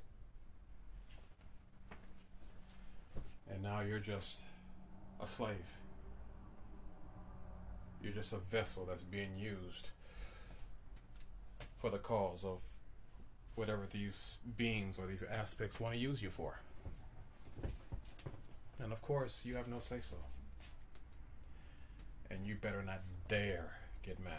And 3.50 3.62
now 3.62 3.80
you're 3.80 3.98
just 3.98 4.44
a 5.20 5.26
slave. 5.26 5.56
You're 8.02 8.12
just 8.12 8.32
a 8.32 8.38
vessel 8.38 8.84
that's 8.86 9.02
being 9.02 9.38
used 9.38 9.90
for 11.76 11.90
the 11.90 11.98
cause 11.98 12.44
of 12.44 12.62
whatever 13.54 13.86
these 13.90 14.38
beings 14.56 14.98
or 14.98 15.06
these 15.06 15.22
aspects 15.22 15.80
want 15.80 15.94
to 15.94 16.00
use 16.00 16.22
you 16.22 16.30
for. 16.30 16.60
And 18.78 18.92
of 18.92 19.00
course, 19.02 19.44
you 19.46 19.56
have 19.56 19.68
no 19.68 19.80
say 19.80 20.00
so. 20.00 20.16
And 22.30 22.46
you 22.46 22.56
better 22.56 22.82
not 22.82 23.00
dare 23.28 23.70
get 24.02 24.18
mad. 24.22 24.34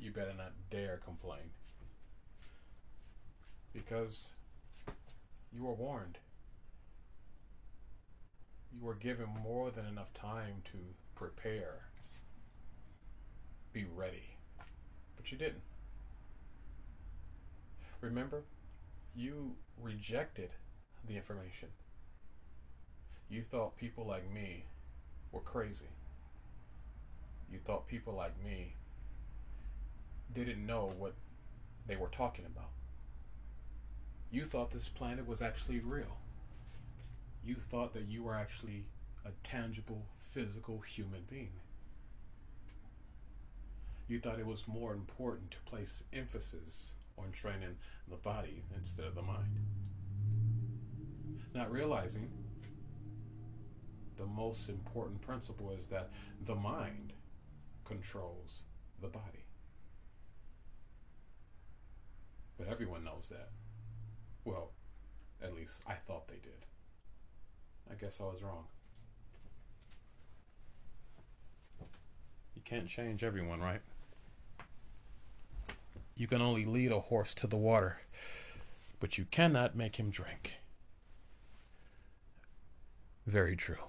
You 0.00 0.10
better 0.10 0.32
not 0.36 0.52
dare 0.70 1.00
complain. 1.04 1.50
Because 3.72 4.34
you 5.52 5.64
were 5.64 5.74
warned. 5.74 6.18
You 8.72 8.84
were 8.84 8.94
given 8.94 9.26
more 9.42 9.70
than 9.70 9.86
enough 9.86 10.12
time 10.14 10.62
to 10.64 10.78
prepare, 11.14 11.82
be 13.72 13.84
ready, 13.84 14.36
but 15.16 15.30
you 15.30 15.36
didn't. 15.36 15.62
Remember, 18.00 18.44
you 19.14 19.52
rejected 19.80 20.50
the 21.06 21.16
information. 21.16 21.68
You 23.28 23.42
thought 23.42 23.76
people 23.76 24.06
like 24.06 24.30
me 24.32 24.64
were 25.32 25.40
crazy. 25.40 25.86
You 27.50 27.58
thought 27.58 27.86
people 27.86 28.14
like 28.14 28.42
me 28.42 28.76
didn't 30.32 30.64
know 30.64 30.90
what 30.98 31.14
they 31.86 31.96
were 31.96 32.08
talking 32.08 32.46
about. 32.46 32.70
You 34.32 34.46
thought 34.46 34.70
this 34.70 34.88
planet 34.88 35.28
was 35.28 35.42
actually 35.42 35.80
real. 35.80 36.16
You 37.44 37.54
thought 37.54 37.92
that 37.92 38.08
you 38.08 38.22
were 38.22 38.34
actually 38.34 38.86
a 39.26 39.30
tangible, 39.42 40.06
physical 40.16 40.80
human 40.80 41.20
being. 41.28 41.52
You 44.08 44.20
thought 44.20 44.38
it 44.38 44.46
was 44.46 44.66
more 44.66 44.94
important 44.94 45.50
to 45.50 45.58
place 45.60 46.04
emphasis 46.14 46.94
on 47.18 47.30
training 47.32 47.76
the 48.08 48.16
body 48.16 48.62
instead 48.74 49.04
of 49.04 49.14
the 49.14 49.20
mind. 49.20 49.58
Not 51.54 51.70
realizing 51.70 52.30
the 54.16 54.24
most 54.24 54.70
important 54.70 55.20
principle 55.20 55.72
is 55.72 55.88
that 55.88 56.08
the 56.46 56.54
mind 56.54 57.12
controls 57.84 58.62
the 59.02 59.08
body. 59.08 59.44
But 62.56 62.68
everyone 62.68 63.04
knows 63.04 63.28
that. 63.28 63.50
Well, 64.44 64.70
at 65.42 65.54
least 65.54 65.82
I 65.86 65.94
thought 65.94 66.28
they 66.28 66.40
did. 66.42 66.66
I 67.90 67.94
guess 67.94 68.20
I 68.20 68.24
was 68.24 68.42
wrong. 68.42 68.64
You 72.54 72.62
can't 72.64 72.88
change 72.88 73.24
everyone, 73.24 73.60
right? 73.60 73.80
You 76.16 76.26
can 76.26 76.42
only 76.42 76.64
lead 76.64 76.92
a 76.92 77.00
horse 77.00 77.34
to 77.36 77.46
the 77.46 77.56
water, 77.56 78.00
but 79.00 79.18
you 79.18 79.24
cannot 79.30 79.76
make 79.76 79.96
him 79.96 80.10
drink. 80.10 80.58
Very 83.26 83.56
true. 83.56 83.84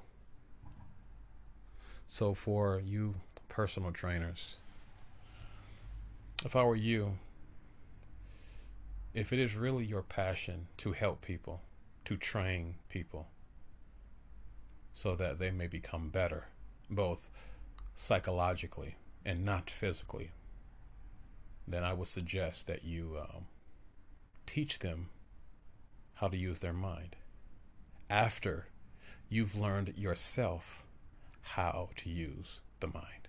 So, 2.07 2.33
for 2.33 2.79
you 2.83 3.15
personal 3.49 3.91
trainers, 3.91 4.57
if 6.45 6.55
I 6.55 6.63
were 6.63 6.75
you, 6.75 7.17
if 9.13 9.31
it 9.31 9.39
is 9.39 9.55
really 9.55 9.85
your 9.85 10.01
passion 10.01 10.67
to 10.77 10.91
help 10.91 11.21
people, 11.21 11.61
to 12.05 12.17
train 12.17 12.75
people, 12.89 13.27
so 14.91 15.15
that 15.15 15.39
they 15.39 15.51
may 15.51 15.67
become 15.67 16.09
better, 16.09 16.45
both 16.89 17.29
psychologically 17.95 18.95
and 19.25 19.45
not 19.45 19.69
physically, 19.69 20.31
then 21.67 21.83
I 21.83 21.93
would 21.93 22.07
suggest 22.07 22.67
that 22.67 22.83
you 22.83 23.17
um, 23.19 23.45
teach 24.45 24.79
them 24.79 25.09
how 26.15 26.27
to 26.27 26.37
use 26.37 26.59
their 26.59 26.73
mind 26.73 27.15
after 28.09 28.67
you've 29.29 29.57
learned 29.57 29.97
yourself 29.97 30.85
how 31.41 31.89
to 31.97 32.09
use 32.09 32.61
the 32.79 32.87
mind. 32.87 33.27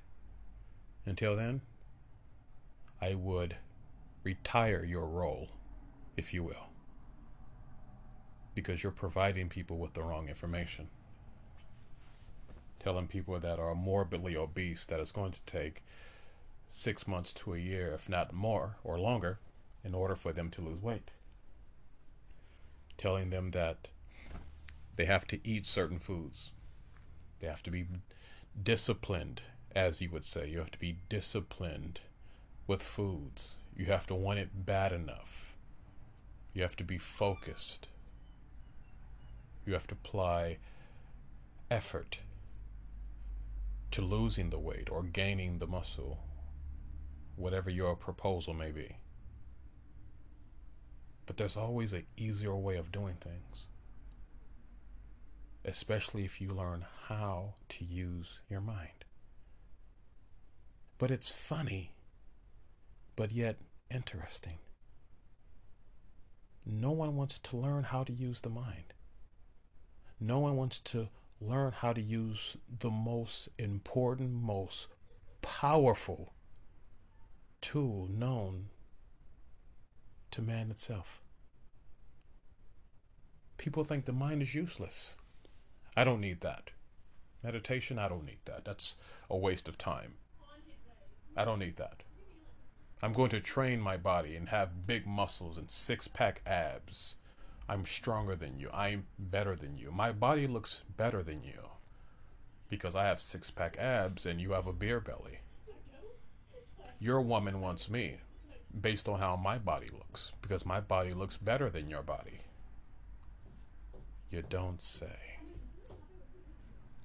Until 1.06 1.36
then, 1.36 1.60
I 3.00 3.14
would 3.14 3.56
retire 4.22 4.84
your 4.84 5.06
role, 5.06 5.48
if 6.16 6.32
you 6.32 6.42
will, 6.42 6.68
because 8.54 8.82
you're 8.82 8.92
providing 8.92 9.48
people 9.48 9.78
with 9.78 9.94
the 9.94 10.02
wrong 10.02 10.28
information. 10.28 10.88
Telling 12.78 13.06
people 13.06 13.38
that 13.40 13.58
are 13.58 13.74
morbidly 13.74 14.36
obese 14.36 14.84
that 14.86 15.00
it's 15.00 15.10
going 15.10 15.32
to 15.32 15.42
take 15.42 15.82
six 16.66 17.08
months 17.08 17.32
to 17.32 17.54
a 17.54 17.58
year, 17.58 17.92
if 17.92 18.08
not 18.08 18.32
more 18.32 18.76
or 18.84 18.98
longer, 18.98 19.38
in 19.82 19.94
order 19.94 20.14
for 20.16 20.32
them 20.32 20.50
to 20.50 20.60
lose 20.60 20.82
weight. 20.82 21.10
Telling 22.98 23.30
them 23.30 23.52
that 23.52 23.88
they 24.96 25.06
have 25.06 25.26
to 25.28 25.40
eat 25.48 25.66
certain 25.66 25.98
foods. 25.98 26.52
They 27.40 27.48
have 27.48 27.62
to 27.64 27.70
be 27.70 27.86
disciplined, 28.62 29.42
as 29.74 30.00
you 30.00 30.10
would 30.10 30.24
say. 30.24 30.48
You 30.48 30.58
have 30.58 30.70
to 30.70 30.78
be 30.78 30.98
disciplined 31.08 32.00
with 32.66 32.82
foods. 32.82 33.56
You 33.76 33.86
have 33.86 34.06
to 34.06 34.14
want 34.14 34.38
it 34.38 34.66
bad 34.66 34.92
enough. 34.92 35.53
You 36.54 36.62
have 36.62 36.76
to 36.76 36.84
be 36.84 36.96
focused. 36.96 37.88
You 39.66 39.74
have 39.74 39.86
to 39.88 39.94
apply 39.94 40.58
effort 41.70 42.20
to 43.90 44.00
losing 44.00 44.50
the 44.50 44.58
weight 44.58 44.88
or 44.90 45.02
gaining 45.02 45.58
the 45.58 45.66
muscle, 45.66 46.18
whatever 47.36 47.68
your 47.68 47.94
proposal 47.94 48.54
may 48.54 48.70
be. 48.70 48.96
But 51.26 51.36
there's 51.36 51.56
always 51.56 51.92
an 51.92 52.06
easier 52.16 52.56
way 52.56 52.76
of 52.76 52.90
doing 52.90 53.16
things 53.16 53.68
especially 55.64 56.24
if 56.24 56.40
you 56.40 56.48
learn 56.48 56.84
how 57.08 57.54
to 57.70 57.84
use 57.84 58.40
your 58.50 58.60
mind. 58.60 59.04
But 60.98 61.10
it's 61.10 61.32
funny, 61.32 61.92
but 63.16 63.32
yet 63.32 63.56
interesting. 63.90 64.58
No 66.66 66.92
one 66.92 67.16
wants 67.16 67.38
to 67.40 67.56
learn 67.56 67.84
how 67.84 68.04
to 68.04 68.12
use 68.12 68.40
the 68.40 68.50
mind. 68.50 68.94
No 70.18 70.38
one 70.38 70.56
wants 70.56 70.80
to 70.80 71.08
learn 71.40 71.72
how 71.72 71.92
to 71.92 72.00
use 72.00 72.56
the 72.78 72.90
most 72.90 73.48
important, 73.58 74.30
most 74.30 74.88
powerful 75.42 76.32
tool 77.60 78.08
known 78.08 78.68
to 80.30 80.40
man 80.40 80.70
itself. 80.70 81.20
People 83.58 83.84
think 83.84 84.04
the 84.04 84.12
mind 84.12 84.40
is 84.42 84.54
useless. 84.54 85.16
I 85.96 86.04
don't 86.04 86.20
need 86.20 86.40
that. 86.40 86.70
Meditation, 87.42 87.98
I 87.98 88.08
don't 88.08 88.24
need 88.24 88.40
that. 88.46 88.64
That's 88.64 88.96
a 89.28 89.36
waste 89.36 89.68
of 89.68 89.76
time. 89.76 90.14
I 91.36 91.44
don't 91.44 91.58
need 91.58 91.76
that. 91.76 92.03
I'm 93.02 93.12
going 93.12 93.30
to 93.30 93.40
train 93.40 93.80
my 93.80 93.96
body 93.96 94.36
and 94.36 94.48
have 94.48 94.86
big 94.86 95.06
muscles 95.06 95.58
and 95.58 95.70
six 95.70 96.08
pack 96.08 96.40
abs. 96.46 97.16
I'm 97.68 97.84
stronger 97.84 98.36
than 98.36 98.58
you. 98.58 98.70
I'm 98.72 99.06
better 99.18 99.56
than 99.56 99.76
you. 99.76 99.90
My 99.90 100.12
body 100.12 100.46
looks 100.46 100.84
better 100.96 101.22
than 101.22 101.42
you 101.42 101.70
because 102.68 102.96
I 102.96 103.04
have 103.04 103.20
six 103.20 103.50
pack 103.50 103.76
abs 103.78 104.26
and 104.26 104.40
you 104.40 104.52
have 104.52 104.66
a 104.66 104.72
beer 104.72 105.00
belly. 105.00 105.38
Your 106.98 107.20
woman 107.20 107.60
wants 107.60 107.90
me 107.90 108.16
based 108.80 109.08
on 109.08 109.18
how 109.18 109.36
my 109.36 109.58
body 109.58 109.88
looks 109.92 110.32
because 110.42 110.66
my 110.66 110.80
body 110.80 111.12
looks 111.12 111.36
better 111.36 111.70
than 111.70 111.88
your 111.88 112.02
body. 112.02 112.40
You 114.30 114.42
don't 114.48 114.80
say. 114.80 115.38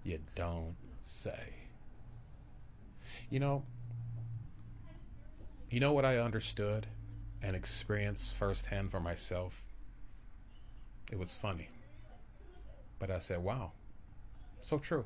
You 0.04 0.20
don't 0.36 0.76
say. 1.02 1.54
You 3.30 3.40
know, 3.40 3.64
you 5.70 5.80
know 5.80 5.92
what 5.92 6.06
I 6.06 6.18
understood 6.18 6.88
and 7.44 7.56
experienced 7.56 8.34
firsthand 8.34 8.90
for 8.90 9.00
myself? 9.00 9.66
It 11.12 11.20
was 11.20 11.34
funny. 11.34 11.70
But 12.98 13.12
I 13.12 13.20
said, 13.20 13.44
wow, 13.44 13.72
so 14.62 14.80
true. 14.80 15.06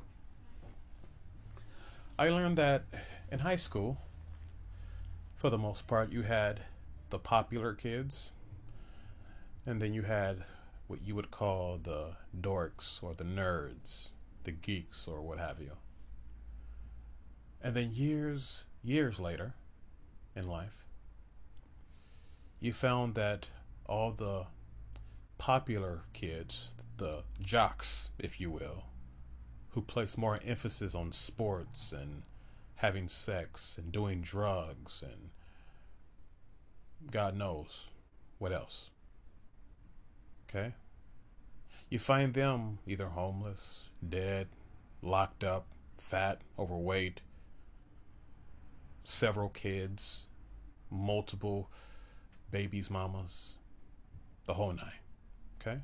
I 2.18 2.30
learned 2.30 2.56
that 2.58 2.84
in 3.30 3.40
high 3.40 3.56
school, 3.56 3.98
for 5.34 5.50
the 5.50 5.58
most 5.58 5.86
part, 5.86 6.10
you 6.10 6.22
had 6.22 6.60
the 7.10 7.18
popular 7.18 7.74
kids, 7.74 8.32
and 9.66 9.82
then 9.82 9.92
you 9.92 10.02
had 10.02 10.44
what 10.86 11.02
you 11.02 11.14
would 11.14 11.30
call 11.30 11.78
the 11.82 12.12
dorks 12.40 13.02
or 13.02 13.14
the 13.14 13.24
nerds, 13.24 14.10
the 14.44 14.52
geeks 14.52 15.06
or 15.06 15.20
what 15.20 15.38
have 15.38 15.60
you. 15.60 15.72
And 17.62 17.74
then 17.74 17.90
years, 17.92 18.64
years 18.82 19.20
later 19.20 19.54
in 20.36 20.46
life, 20.48 20.84
you 22.60 22.72
found 22.72 23.14
that 23.14 23.48
all 23.86 24.12
the 24.12 24.46
popular 25.38 26.02
kids, 26.12 26.74
the 26.96 27.22
jocks, 27.40 28.10
if 28.18 28.40
you 28.40 28.50
will, 28.50 28.84
who 29.70 29.82
place 29.82 30.16
more 30.16 30.38
emphasis 30.44 30.94
on 30.94 31.12
sports 31.12 31.92
and 31.92 32.22
having 32.76 33.08
sex 33.08 33.78
and 33.78 33.92
doing 33.92 34.20
drugs 34.20 35.02
and 35.02 35.30
God 37.10 37.36
knows 37.36 37.90
what 38.38 38.52
else. 38.52 38.90
Okay? 40.48 40.72
You 41.90 41.98
find 41.98 42.32
them 42.32 42.78
either 42.86 43.06
homeless, 43.06 43.90
dead, 44.08 44.48
locked 45.02 45.44
up, 45.44 45.66
fat, 45.98 46.40
overweight, 46.58 47.20
several 49.04 49.50
kids, 49.50 50.26
multiple 50.90 51.70
babies, 52.50 52.90
mamas, 52.90 53.56
the 54.46 54.54
whole 54.54 54.72
nine. 54.72 55.00
Okay? 55.60 55.80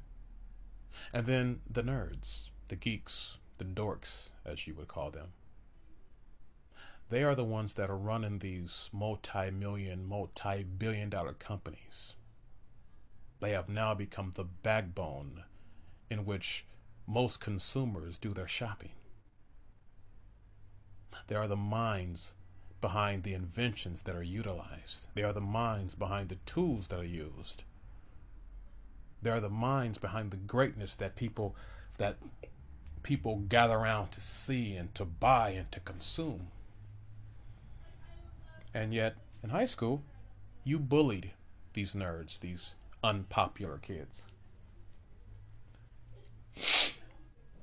And 1.13 1.27
then 1.27 1.61
the 1.71 1.83
nerds, 1.83 2.51
the 2.69 2.77
geeks, 2.77 3.39
the 3.59 3.65
dorks, 3.65 4.31
as 4.45 4.67
you 4.67 4.75
would 4.75 4.89
call 4.89 5.11
them. 5.11 5.29
They 7.11 7.25
are 7.25 7.35
the 7.35 7.45
ones 7.45 7.75
that 7.75 7.91
are 7.91 7.97
running 7.97 8.39
these 8.39 8.89
multi 8.93 9.51
million, 9.51 10.07
multi 10.07 10.63
billion 10.63 11.11
dollar 11.11 11.33
companies. 11.33 12.15
They 13.41 13.51
have 13.51 13.69
now 13.69 13.95
become 13.95 14.33
the 14.35 14.45
backbone 14.45 15.45
in 16.09 16.25
which 16.25 16.65
most 17.07 17.41
consumers 17.41 18.19
do 18.19 18.33
their 18.33 18.47
shopping. 18.47 18.93
They 21.27 21.35
are 21.35 21.49
the 21.49 21.57
minds 21.57 22.35
behind 22.81 23.23
the 23.23 23.35
inventions 23.35 24.03
that 24.03 24.17
are 24.17 24.23
utilized. 24.23 25.09
They 25.15 25.23
are 25.23 25.33
the 25.33 25.41
minds 25.41 25.95
behind 25.95 26.29
the 26.29 26.39
tools 26.47 26.89
that 26.89 27.01
are 27.01 27.05
used. 27.05 27.65
They 29.23 29.31
are 29.31 29.41
the 29.41 29.51
minds 29.51 29.99
behind 29.99 30.31
the 30.31 30.37
greatness 30.37 30.97
that 30.97 31.17
people 31.17 31.55
that 31.99 32.17
people 33.03 33.37
gather 33.49 33.77
around 33.77 34.11
to 34.13 34.21
see 34.21 34.77
and 34.77 34.95
to 34.95 35.05
buy 35.05 35.51
and 35.51 35.71
to 35.73 35.81
consume. 35.81 36.49
And 38.73 38.95
yet, 38.95 39.17
in 39.43 39.51
high 39.51 39.65
school, 39.65 40.03
you 40.65 40.79
bullied 40.79 41.33
these 41.73 41.95
nerds, 41.95 42.39
these 42.41 42.75
unpopular 43.03 43.79
kids. 43.79 44.23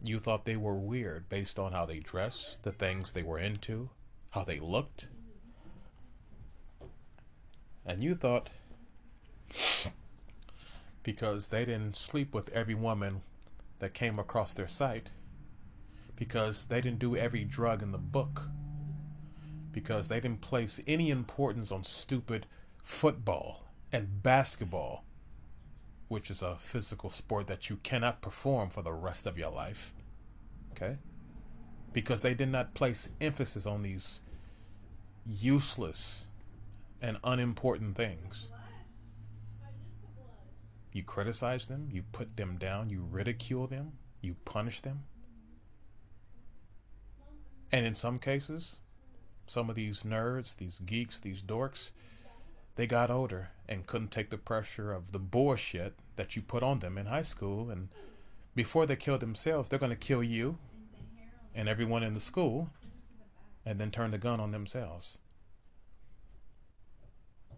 You 0.03 0.19
thought 0.19 0.45
they 0.45 0.57
were 0.57 0.75
weird 0.75 1.27
based 1.29 1.57
on 1.57 1.71
how 1.71 1.85
they 1.85 1.99
dressed, 1.99 2.63
the 2.63 2.71
things 2.71 3.11
they 3.11 3.23
were 3.23 3.39
into, 3.39 3.89
how 4.37 4.43
they 4.43 4.59
looked. 4.59 5.07
And 7.85 8.03
you 8.03 8.13
thought 8.13 8.49
because 11.01 11.47
they 11.47 11.65
didn't 11.65 11.95
sleep 11.95 12.35
with 12.35 12.49
every 12.49 12.75
woman 12.75 13.21
that 13.79 13.93
came 13.93 14.19
across 14.19 14.53
their 14.53 14.67
sight, 14.67 15.09
because 16.15 16.65
they 16.65 16.81
didn't 16.81 16.99
do 16.99 17.15
every 17.15 17.45
drug 17.45 17.81
in 17.81 17.91
the 17.91 17.97
book, 17.97 18.43
because 19.71 20.07
they 20.07 20.19
didn't 20.19 20.41
place 20.41 20.81
any 20.85 21.09
importance 21.09 21.71
on 21.71 21.83
stupid 21.83 22.45
football 22.83 23.63
and 23.91 24.21
basketball, 24.21 25.03
which 26.09 26.29
is 26.29 26.41
a 26.41 26.57
physical 26.57 27.09
sport 27.09 27.47
that 27.47 27.69
you 27.69 27.77
cannot 27.83 28.21
perform 28.21 28.69
for 28.69 28.81
the 28.81 28.91
rest 28.91 29.25
of 29.25 29.37
your 29.37 29.49
life. 29.49 29.93
Okay? 30.73 30.97
Because 31.93 32.21
they 32.21 32.33
did 32.33 32.49
not 32.49 32.73
place 32.73 33.09
emphasis 33.21 33.65
on 33.65 33.81
these 33.81 34.19
useless 35.27 36.27
and 37.01 37.17
unimportant 37.23 37.95
things. 37.95 38.49
You 40.93 41.03
criticize 41.03 41.67
them, 41.67 41.89
you 41.91 42.03
put 42.11 42.35
them 42.37 42.57
down, 42.57 42.89
you 42.89 43.01
ridicule 43.11 43.67
them, 43.67 43.91
you 44.21 44.35
punish 44.45 44.81
them. 44.81 45.03
And 47.71 47.85
in 47.85 47.93
some 47.93 48.17
cases, 48.17 48.79
some 49.45 49.69
of 49.69 49.75
these 49.75 50.03
nerds, 50.03 50.55
these 50.55 50.79
geeks, 50.79 51.19
these 51.19 51.43
dorks, 51.43 51.91
they 52.75 52.87
got 52.87 53.11
older 53.11 53.49
and 53.67 53.85
couldn't 53.85 54.11
take 54.11 54.29
the 54.29 54.37
pressure 54.37 54.93
of 54.93 55.11
the 55.11 55.19
bullshit 55.19 55.93
that 56.15 56.35
you 56.35 56.41
put 56.41 56.63
on 56.63 56.79
them 56.79 56.97
in 56.97 57.05
high 57.05 57.21
school. 57.21 57.69
And 57.69 57.89
before 58.55 58.85
they 58.85 58.95
kill 58.95 59.17
themselves, 59.17 59.69
they're 59.69 59.79
going 59.79 59.91
to 59.91 59.95
kill 59.95 60.23
you 60.23 60.57
and 61.53 61.67
everyone 61.67 62.03
in 62.03 62.13
the 62.13 62.19
school 62.19 62.69
and 63.67 63.77
then 63.77 63.91
turn 63.91 64.11
the 64.11 64.17
gun 64.17 64.39
on 64.39 64.51
themselves. 64.51 65.19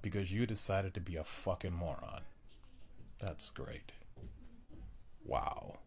Because 0.01 0.33
you 0.33 0.47
decided 0.47 0.95
to 0.95 0.99
be 0.99 1.17
a 1.17 1.23
fucking 1.23 1.73
moron. 1.73 2.21
That's 3.19 3.51
great. 3.51 3.91
Wow. 5.23 5.77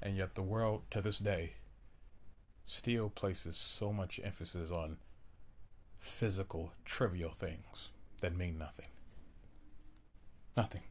And 0.00 0.16
yet, 0.16 0.36
the 0.36 0.42
world 0.42 0.82
to 0.90 1.02
this 1.02 1.18
day 1.18 1.54
still 2.66 3.10
places 3.10 3.56
so 3.56 3.92
much 3.92 4.20
emphasis 4.22 4.70
on 4.70 4.98
physical, 5.98 6.72
trivial 6.84 7.30
things 7.30 7.90
that 8.20 8.36
mean 8.36 8.56
nothing. 8.56 8.86
Nothing. 10.56 10.82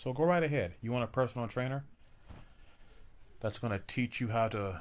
So 0.00 0.14
go 0.14 0.24
right 0.24 0.42
ahead. 0.42 0.78
You 0.80 0.92
want 0.92 1.04
a 1.04 1.08
personal 1.08 1.46
trainer 1.46 1.84
that's 3.40 3.58
going 3.58 3.74
to 3.74 3.82
teach 3.86 4.18
you 4.18 4.28
how 4.28 4.48
to 4.48 4.80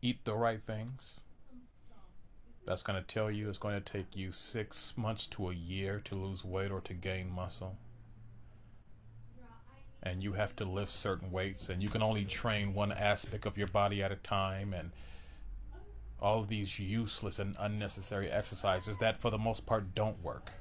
eat 0.00 0.24
the 0.24 0.32
right 0.32 0.62
things? 0.64 1.22
That's 2.66 2.84
going 2.84 3.00
to 3.02 3.04
tell 3.04 3.32
you 3.32 3.48
it's 3.48 3.58
going 3.58 3.74
to 3.74 3.80
take 3.80 4.14
you 4.14 4.30
six 4.30 4.94
months 4.96 5.26
to 5.34 5.50
a 5.50 5.54
year 5.54 6.00
to 6.04 6.14
lose 6.14 6.44
weight 6.44 6.70
or 6.70 6.80
to 6.82 6.94
gain 6.94 7.28
muscle 7.28 7.76
and 10.04 10.22
you 10.22 10.34
have 10.34 10.54
to 10.54 10.64
lift 10.64 10.92
certain 10.92 11.32
weights 11.32 11.68
and 11.68 11.82
you 11.82 11.88
can 11.88 12.00
only 12.00 12.24
train 12.24 12.74
one 12.74 12.92
aspect 12.92 13.44
of 13.44 13.58
your 13.58 13.66
body 13.66 14.04
at 14.04 14.12
a 14.12 14.16
time 14.16 14.72
and 14.72 14.92
all 16.20 16.42
of 16.42 16.46
these 16.46 16.78
useless 16.78 17.40
and 17.40 17.56
unnecessary 17.58 18.30
exercises 18.30 18.98
that 18.98 19.16
for 19.16 19.30
the 19.30 19.38
most 19.38 19.66
part 19.66 19.96
don't 19.96 20.22
work. 20.22 20.52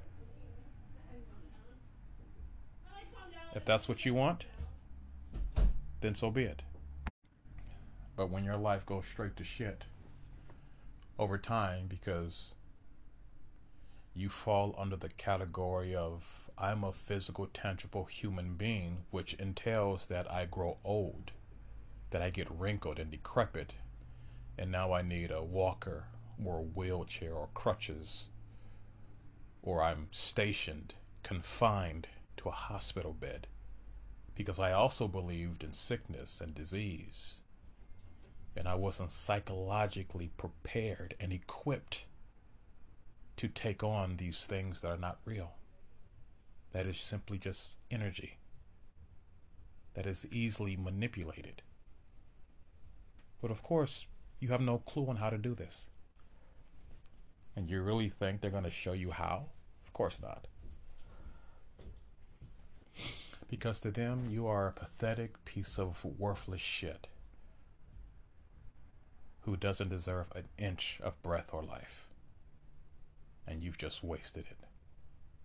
If 3.55 3.63
that's 3.63 3.87
what 3.87 4.05
you 4.05 4.13
want, 4.13 4.45
then 6.01 6.13
so 6.13 6.29
be 6.29 6.43
it. 6.43 6.61
But 8.17 8.29
when 8.29 8.43
your 8.43 8.57
life 8.57 8.85
goes 8.85 9.05
straight 9.05 9.37
to 9.37 9.45
shit 9.45 9.85
over 11.17 11.37
time 11.37 11.85
because 11.87 12.53
you 14.13 14.27
fall 14.27 14.75
under 14.77 14.97
the 14.97 15.09
category 15.09 15.95
of 15.95 16.49
I'm 16.57 16.83
a 16.83 16.91
physical, 16.91 17.47
tangible 17.47 18.05
human 18.05 18.55
being, 18.55 19.05
which 19.11 19.35
entails 19.35 20.07
that 20.07 20.29
I 20.29 20.45
grow 20.45 20.77
old, 20.83 21.31
that 22.09 22.21
I 22.21 22.31
get 22.31 22.51
wrinkled 22.51 22.99
and 22.99 23.09
decrepit, 23.09 23.73
and 24.57 24.69
now 24.69 24.91
I 24.91 25.01
need 25.01 25.31
a 25.31 25.43
walker 25.43 26.05
or 26.43 26.59
a 26.59 26.61
wheelchair 26.61 27.33
or 27.33 27.47
crutches, 27.53 28.27
or 29.63 29.81
I'm 29.81 30.07
stationed, 30.11 30.95
confined 31.23 32.07
to 32.37 32.49
a 32.49 32.53
hospital 32.53 33.13
bed, 33.13 33.47
because 34.35 34.59
I 34.59 34.71
also 34.71 35.07
believed 35.07 35.63
in 35.63 35.73
sickness 35.73 36.41
and 36.41 36.53
disease, 36.53 37.41
and 38.55 38.67
I 38.67 38.75
wasn't 38.75 39.11
psychologically 39.11 40.31
prepared 40.37 41.15
and 41.19 41.33
equipped 41.33 42.07
to 43.37 43.47
take 43.47 43.83
on 43.83 44.17
these 44.17 44.45
things 44.45 44.81
that 44.81 44.91
are 44.91 44.97
not 44.97 45.19
real 45.25 45.55
that 46.71 46.85
is 46.85 46.97
simply 46.97 47.37
just 47.37 47.77
energy 47.89 48.37
that 49.95 50.05
is 50.05 50.27
easily 50.31 50.75
manipulated. 50.75 51.63
But 53.41 53.49
of 53.49 53.63
course, 53.63 54.07
you 54.39 54.49
have 54.49 54.61
no 54.61 54.77
clue 54.79 55.07
on 55.07 55.15
how 55.15 55.29
to 55.29 55.37
do 55.37 55.55
this. 55.55 55.89
And 57.55 57.69
you 57.69 57.81
really 57.81 58.09
think 58.09 58.41
they're 58.41 58.51
going 58.51 58.65
to 58.65 58.69
show 58.69 58.91
you 58.91 59.11
how? 59.11 59.45
Of 59.85 59.93
course 59.93 60.19
not. 60.21 60.47
Because 63.47 63.79
to 63.81 63.91
them, 63.91 64.29
you 64.29 64.47
are 64.47 64.67
a 64.67 64.73
pathetic 64.73 65.43
piece 65.45 65.79
of 65.79 66.03
worthless 66.05 66.61
shit 66.61 67.07
who 69.41 69.55
doesn't 69.55 69.89
deserve 69.89 70.27
an 70.35 70.49
inch 70.57 70.99
of 71.03 71.21
breath 71.23 71.53
or 71.53 71.61
life. 71.63 72.07
And 73.47 73.63
you've 73.63 73.77
just 73.77 74.03
wasted 74.03 74.45
it. 74.49 74.57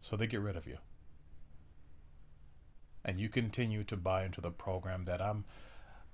So 0.00 0.16
they 0.16 0.26
get 0.26 0.40
rid 0.40 0.56
of 0.56 0.66
you. 0.66 0.78
and 3.04 3.18
you 3.20 3.28
continue 3.28 3.84
to 3.84 3.96
buy 3.96 4.24
into 4.24 4.40
the 4.40 4.50
program 4.50 5.04
that 5.04 5.20
I'm 5.20 5.44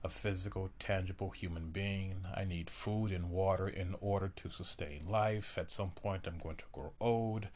a 0.05 0.09
physical, 0.09 0.71
tangible 0.79 1.31
human 1.31 1.71
being. 1.71 2.27
I 2.35 2.45
need 2.45 2.71
food 2.71 3.13
and 3.13 3.31
water 3.31 3.69
in 3.69 3.95
order 4.01 4.29
to 4.37 4.51
sustain 4.51 5.07
life. 5.09 5.59
At 5.59 5.71
some 5.71 5.91
point, 5.91 6.27
I'm 6.27 6.39
going 6.39 6.57
to 6.57 6.65
grow 6.73 6.93
old. 7.01 7.49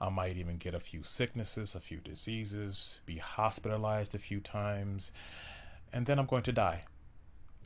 I 0.00 0.10
might 0.10 0.36
even 0.36 0.58
get 0.58 0.74
a 0.74 0.80
few 0.80 1.02
sicknesses, 1.02 1.74
a 1.74 1.80
few 1.80 1.98
diseases, 1.98 3.00
be 3.04 3.16
hospitalized 3.16 4.14
a 4.14 4.18
few 4.18 4.40
times, 4.40 5.10
and 5.92 6.06
then 6.06 6.18
I'm 6.18 6.26
going 6.26 6.44
to 6.44 6.52
die. 6.52 6.84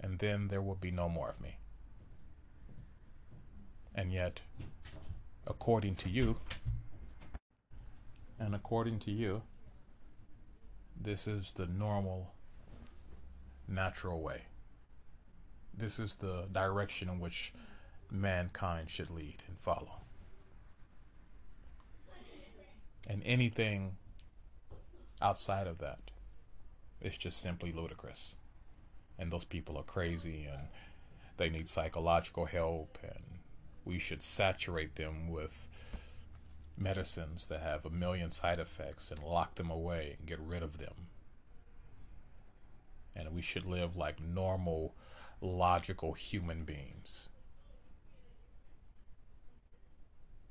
And 0.00 0.18
then 0.18 0.48
there 0.48 0.62
will 0.62 0.74
be 0.76 0.90
no 0.90 1.08
more 1.08 1.28
of 1.28 1.40
me. 1.40 1.58
And 3.94 4.10
yet, 4.10 4.40
according 5.46 5.96
to 5.96 6.08
you, 6.08 6.36
and 8.38 8.54
according 8.54 8.98
to 9.00 9.10
you, 9.10 9.42
this 11.00 11.28
is 11.28 11.52
the 11.52 11.66
normal, 11.66 12.32
natural 13.68 14.22
way. 14.22 14.42
This 15.76 15.98
is 15.98 16.16
the 16.16 16.46
direction 16.50 17.08
in 17.08 17.20
which 17.20 17.52
mankind 18.10 18.88
should 18.90 19.10
lead 19.10 19.42
and 19.48 19.58
follow. 19.58 20.01
And 23.08 23.22
anything 23.24 23.96
outside 25.20 25.66
of 25.66 25.78
that 25.78 25.98
is 27.00 27.18
just 27.18 27.40
simply 27.40 27.72
ludicrous. 27.72 28.36
And 29.18 29.30
those 29.30 29.44
people 29.44 29.76
are 29.76 29.82
crazy 29.82 30.46
and 30.50 30.68
they 31.36 31.48
need 31.48 31.66
psychological 31.66 32.44
help, 32.44 32.98
and 33.02 33.24
we 33.84 33.98
should 33.98 34.22
saturate 34.22 34.94
them 34.94 35.28
with 35.28 35.68
medicines 36.76 37.48
that 37.48 37.62
have 37.62 37.84
a 37.84 37.90
million 37.90 38.30
side 38.30 38.58
effects 38.58 39.10
and 39.10 39.22
lock 39.22 39.54
them 39.54 39.70
away 39.70 40.16
and 40.18 40.26
get 40.26 40.38
rid 40.40 40.62
of 40.62 40.78
them. 40.78 40.94
And 43.16 43.32
we 43.34 43.42
should 43.42 43.66
live 43.66 43.96
like 43.96 44.20
normal, 44.20 44.94
logical 45.40 46.12
human 46.12 46.64
beings. 46.64 47.28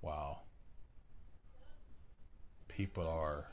Wow. 0.02 0.42
People 2.76 3.08
are. 3.08 3.46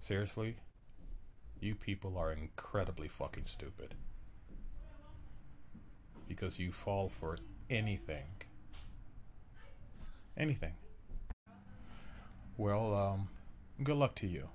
Seriously? 0.00 0.56
You 1.60 1.76
people 1.76 2.18
are 2.18 2.32
incredibly 2.32 3.08
fucking 3.08 3.46
stupid. 3.46 3.94
Because 6.28 6.58
you 6.58 6.72
fall 6.72 7.08
for 7.08 7.38
anything. 7.70 8.26
Anything. 10.36 10.72
Well, 12.56 12.92
um, 12.94 13.28
good 13.82 13.96
luck 13.96 14.16
to 14.16 14.26
you. 14.26 14.48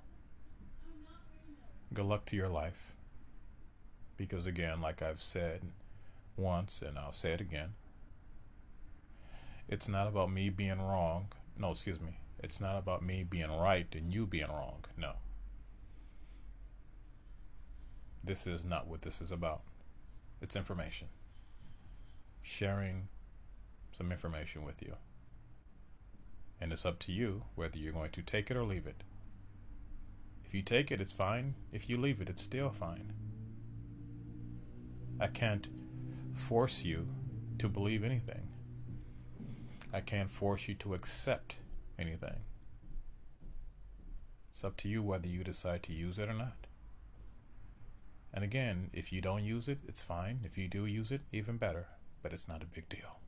Good 1.94 2.04
luck 2.04 2.26
to 2.26 2.36
your 2.36 2.48
life. 2.48 2.94
Because, 4.18 4.46
again, 4.46 4.82
like 4.82 5.00
I've 5.00 5.22
said 5.22 5.62
once, 6.36 6.82
and 6.82 6.98
I'll 6.98 7.12
say 7.12 7.32
it 7.32 7.40
again, 7.40 7.70
it's 9.68 9.88
not 9.88 10.06
about 10.06 10.30
me 10.30 10.50
being 10.50 10.80
wrong. 10.80 11.28
No, 11.58 11.70
excuse 11.70 12.00
me. 12.00 12.18
It's 12.42 12.60
not 12.60 12.78
about 12.78 13.02
me 13.02 13.22
being 13.22 13.56
right 13.58 13.86
and 13.94 14.12
you 14.12 14.26
being 14.26 14.48
wrong. 14.48 14.84
No. 14.96 15.12
This 18.24 18.46
is 18.46 18.64
not 18.64 18.86
what 18.86 19.02
this 19.02 19.20
is 19.20 19.30
about. 19.30 19.60
It's 20.40 20.56
information. 20.56 21.08
Sharing 22.42 23.08
some 23.92 24.10
information 24.10 24.64
with 24.64 24.82
you. 24.82 24.94
And 26.60 26.72
it's 26.72 26.86
up 26.86 26.98
to 27.00 27.12
you 27.12 27.42
whether 27.54 27.78
you're 27.78 27.92
going 27.92 28.10
to 28.12 28.22
take 28.22 28.50
it 28.50 28.56
or 28.56 28.64
leave 28.64 28.86
it. 28.86 29.02
If 30.44 30.54
you 30.54 30.62
take 30.62 30.90
it, 30.90 31.00
it's 31.00 31.12
fine. 31.12 31.54
If 31.72 31.88
you 31.88 31.96
leave 31.96 32.20
it, 32.20 32.28
it's 32.28 32.42
still 32.42 32.70
fine. 32.70 33.12
I 35.20 35.26
can't 35.26 35.68
force 36.34 36.84
you 36.84 37.06
to 37.58 37.68
believe 37.68 38.02
anything. 38.02 38.48
I 39.92 40.00
can't 40.00 40.30
force 40.30 40.68
you 40.68 40.74
to 40.76 40.94
accept 40.94 41.56
anything. 42.00 42.36
It's 44.50 44.64
up 44.64 44.76
to 44.78 44.88
you 44.88 45.02
whether 45.02 45.28
you 45.28 45.44
decide 45.44 45.82
to 45.84 45.92
use 45.92 46.18
it 46.18 46.28
or 46.28 46.34
not. 46.34 46.66
And 48.32 48.44
again, 48.44 48.90
if 48.92 49.12
you 49.12 49.20
don't 49.20 49.44
use 49.44 49.68
it, 49.68 49.80
it's 49.86 50.02
fine. 50.02 50.40
If 50.44 50.56
you 50.56 50.68
do 50.68 50.86
use 50.86 51.12
it, 51.12 51.22
even 51.32 51.56
better. 51.56 51.86
But 52.22 52.32
it's 52.32 52.48
not 52.48 52.62
a 52.62 52.66
big 52.66 52.88
deal. 52.88 53.18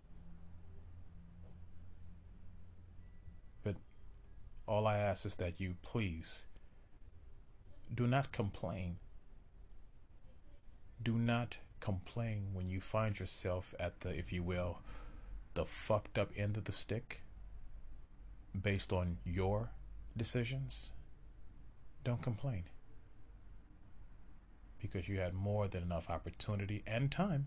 But 3.62 3.76
all 4.66 4.86
I 4.86 4.98
ask 4.98 5.26
is 5.26 5.34
that 5.36 5.60
you 5.60 5.74
please 5.82 6.46
do 7.94 8.06
not 8.06 8.32
complain. 8.32 8.96
Do 11.02 11.18
not 11.18 11.56
complain 11.80 12.48
when 12.52 12.70
you 12.70 12.80
find 12.80 13.18
yourself 13.18 13.74
at 13.80 14.00
the, 14.00 14.16
if 14.16 14.32
you 14.32 14.42
will, 14.42 14.78
the 15.54 15.64
fucked 15.64 16.16
up 16.16 16.30
end 16.36 16.56
of 16.56 16.64
the 16.64 16.72
stick 16.72 17.22
based 18.60 18.92
on 18.92 19.18
your 19.24 19.70
decisions. 20.16 20.92
Don't 22.04 22.22
complain. 22.22 22.64
Because 24.80 25.08
you 25.08 25.20
had 25.20 25.34
more 25.34 25.68
than 25.68 25.82
enough 25.82 26.10
opportunity 26.10 26.82
and 26.86 27.10
time 27.10 27.46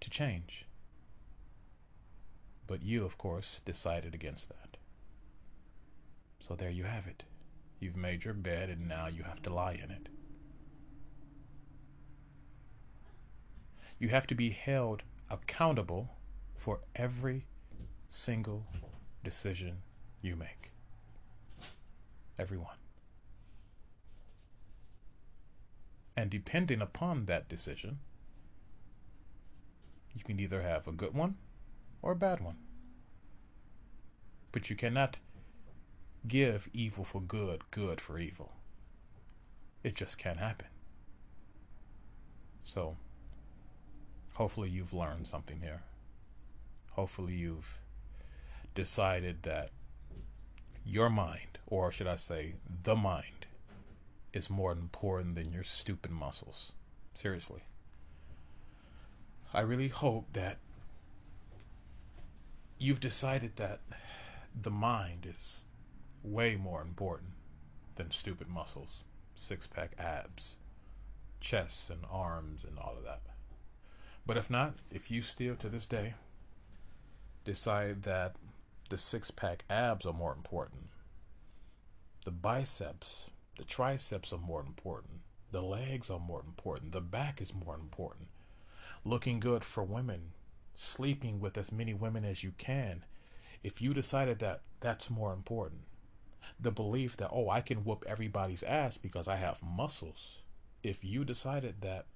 to 0.00 0.10
change. 0.10 0.66
But 2.66 2.82
you, 2.82 3.04
of 3.04 3.18
course, 3.18 3.60
decided 3.64 4.14
against 4.14 4.48
that. 4.48 4.76
So 6.40 6.54
there 6.54 6.70
you 6.70 6.84
have 6.84 7.06
it. 7.06 7.24
You've 7.80 7.96
made 7.96 8.24
your 8.24 8.34
bed 8.34 8.70
and 8.70 8.88
now 8.88 9.08
you 9.08 9.24
have 9.24 9.42
to 9.42 9.52
lie 9.52 9.78
in 9.82 9.90
it. 9.90 10.08
You 13.98 14.08
have 14.08 14.26
to 14.28 14.34
be 14.34 14.50
held 14.50 15.02
accountable 15.30 16.10
for 16.54 16.80
every 16.94 17.46
single 18.08 18.66
decision 19.26 19.82
you 20.22 20.36
make. 20.36 20.70
Everyone. 22.38 22.78
And 26.16 26.30
depending 26.30 26.80
upon 26.80 27.24
that 27.24 27.48
decision, 27.48 27.98
you 30.14 30.22
can 30.22 30.38
either 30.38 30.62
have 30.62 30.86
a 30.86 30.92
good 30.92 31.12
one 31.12 31.34
or 32.02 32.12
a 32.12 32.16
bad 32.16 32.40
one. 32.40 32.58
But 34.52 34.70
you 34.70 34.76
cannot 34.76 35.18
give 36.28 36.68
evil 36.72 37.02
for 37.02 37.20
good, 37.20 37.68
good 37.72 38.00
for 38.00 38.20
evil. 38.20 38.52
It 39.82 39.96
just 39.96 40.18
can't 40.18 40.38
happen. 40.38 40.68
So, 42.62 42.96
hopefully, 44.34 44.70
you've 44.70 44.92
learned 44.92 45.26
something 45.26 45.58
here. 45.60 45.82
Hopefully, 46.92 47.34
you've 47.34 47.80
decided 48.76 49.42
that 49.42 49.70
your 50.84 51.10
mind, 51.10 51.58
or 51.66 51.90
should 51.90 52.06
I 52.06 52.14
say, 52.14 52.54
the 52.84 52.94
mind, 52.94 53.46
is 54.32 54.48
more 54.48 54.70
important 54.70 55.34
than 55.34 55.52
your 55.52 55.64
stupid 55.64 56.12
muscles. 56.12 56.72
Seriously. 57.14 57.62
I 59.52 59.62
really 59.62 59.88
hope 59.88 60.32
that 60.34 60.58
you've 62.78 63.00
decided 63.00 63.56
that 63.56 63.80
the 64.60 64.70
mind 64.70 65.26
is 65.26 65.64
way 66.22 66.54
more 66.56 66.82
important 66.82 67.30
than 67.94 68.10
stupid 68.10 68.48
muscles, 68.48 69.04
six 69.34 69.66
pack 69.66 69.92
abs, 69.98 70.58
chests 71.40 71.88
and 71.88 72.04
arms 72.10 72.64
and 72.64 72.78
all 72.78 72.94
of 72.98 73.04
that. 73.04 73.22
But 74.26 74.36
if 74.36 74.50
not, 74.50 74.74
if 74.90 75.10
you 75.10 75.22
still 75.22 75.56
to 75.56 75.68
this 75.68 75.86
day 75.86 76.14
decide 77.44 78.02
that 78.02 78.36
the 78.88 78.98
six 78.98 79.30
pack 79.30 79.64
abs 79.68 80.06
are 80.06 80.12
more 80.12 80.32
important, 80.32 80.88
the 82.24 82.30
biceps, 82.30 83.30
the 83.58 83.64
triceps 83.64 84.32
are 84.32 84.38
more 84.38 84.60
important, 84.60 85.20
the 85.50 85.62
legs 85.62 86.10
are 86.10 86.20
more 86.20 86.42
important, 86.46 86.92
the 86.92 87.00
back 87.00 87.40
is 87.40 87.54
more 87.54 87.74
important, 87.74 88.28
looking 89.04 89.40
good 89.40 89.64
for 89.64 89.84
women, 89.84 90.32
sleeping 90.74 91.40
with 91.40 91.56
as 91.56 91.72
many 91.72 91.94
women 91.94 92.24
as 92.24 92.44
you 92.44 92.52
can. 92.58 93.04
If 93.62 93.80
you 93.80 93.92
decided 93.94 94.38
that 94.40 94.60
that's 94.80 95.10
more 95.10 95.32
important, 95.32 95.82
the 96.60 96.70
belief 96.70 97.16
that, 97.16 97.30
oh, 97.32 97.48
I 97.48 97.60
can 97.60 97.84
whoop 97.84 98.04
everybody's 98.06 98.62
ass 98.62 98.98
because 98.98 99.26
I 99.26 99.36
have 99.36 99.62
muscles. 99.62 100.40
If 100.82 101.04
you 101.04 101.24
decided 101.24 101.80
that 101.80 102.06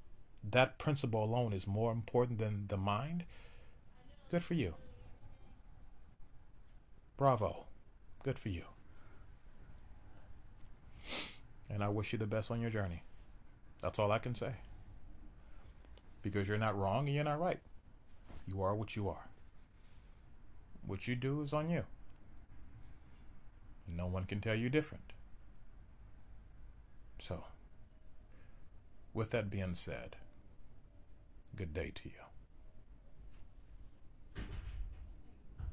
that 0.45 0.79
principle 0.79 1.25
alone 1.25 1.53
is 1.53 1.67
more 1.67 1.93
important 1.93 2.39
than 2.39 2.67
the 2.69 2.77
mind, 2.77 3.25
good 4.31 4.43
for 4.43 4.55
you. 4.55 4.75
Bravo. 7.21 7.67
Good 8.25 8.39
for 8.39 8.49
you. 8.49 8.63
And 11.69 11.85
I 11.85 11.89
wish 11.91 12.15
you 12.15 12.19
the 12.19 12.27
best 12.27 12.51
on 12.51 12.63
your 12.63 12.71
journey. 12.71 13.03
That's 13.83 13.99
all 13.99 14.11
I 14.11 14.19
can 14.19 14.35
say. 14.35 14.53
Because 16.23 16.49
you're 16.49 16.57
not 16.57 16.79
wrong 16.79 17.07
and 17.07 17.15
you're 17.15 17.23
not 17.23 17.39
right. 17.39 17.61
You 18.49 18.63
are 18.63 18.75
what 18.75 18.97
you 18.97 19.11
are. 19.11 19.29
What 20.87 21.07
you 21.07 21.15
do 21.15 21.43
is 21.43 21.53
on 21.53 21.69
you. 21.69 21.85
And 23.87 23.99
no 23.99 24.07
one 24.07 24.25
can 24.25 24.41
tell 24.41 24.55
you 24.55 24.71
different. 24.71 25.13
So, 27.19 27.45
with 29.13 29.31
that 29.33 29.51
being 29.51 29.75
said, 29.75 30.17
good 31.55 31.75
day 31.75 31.93
to 31.97 32.09
you. 32.09 32.30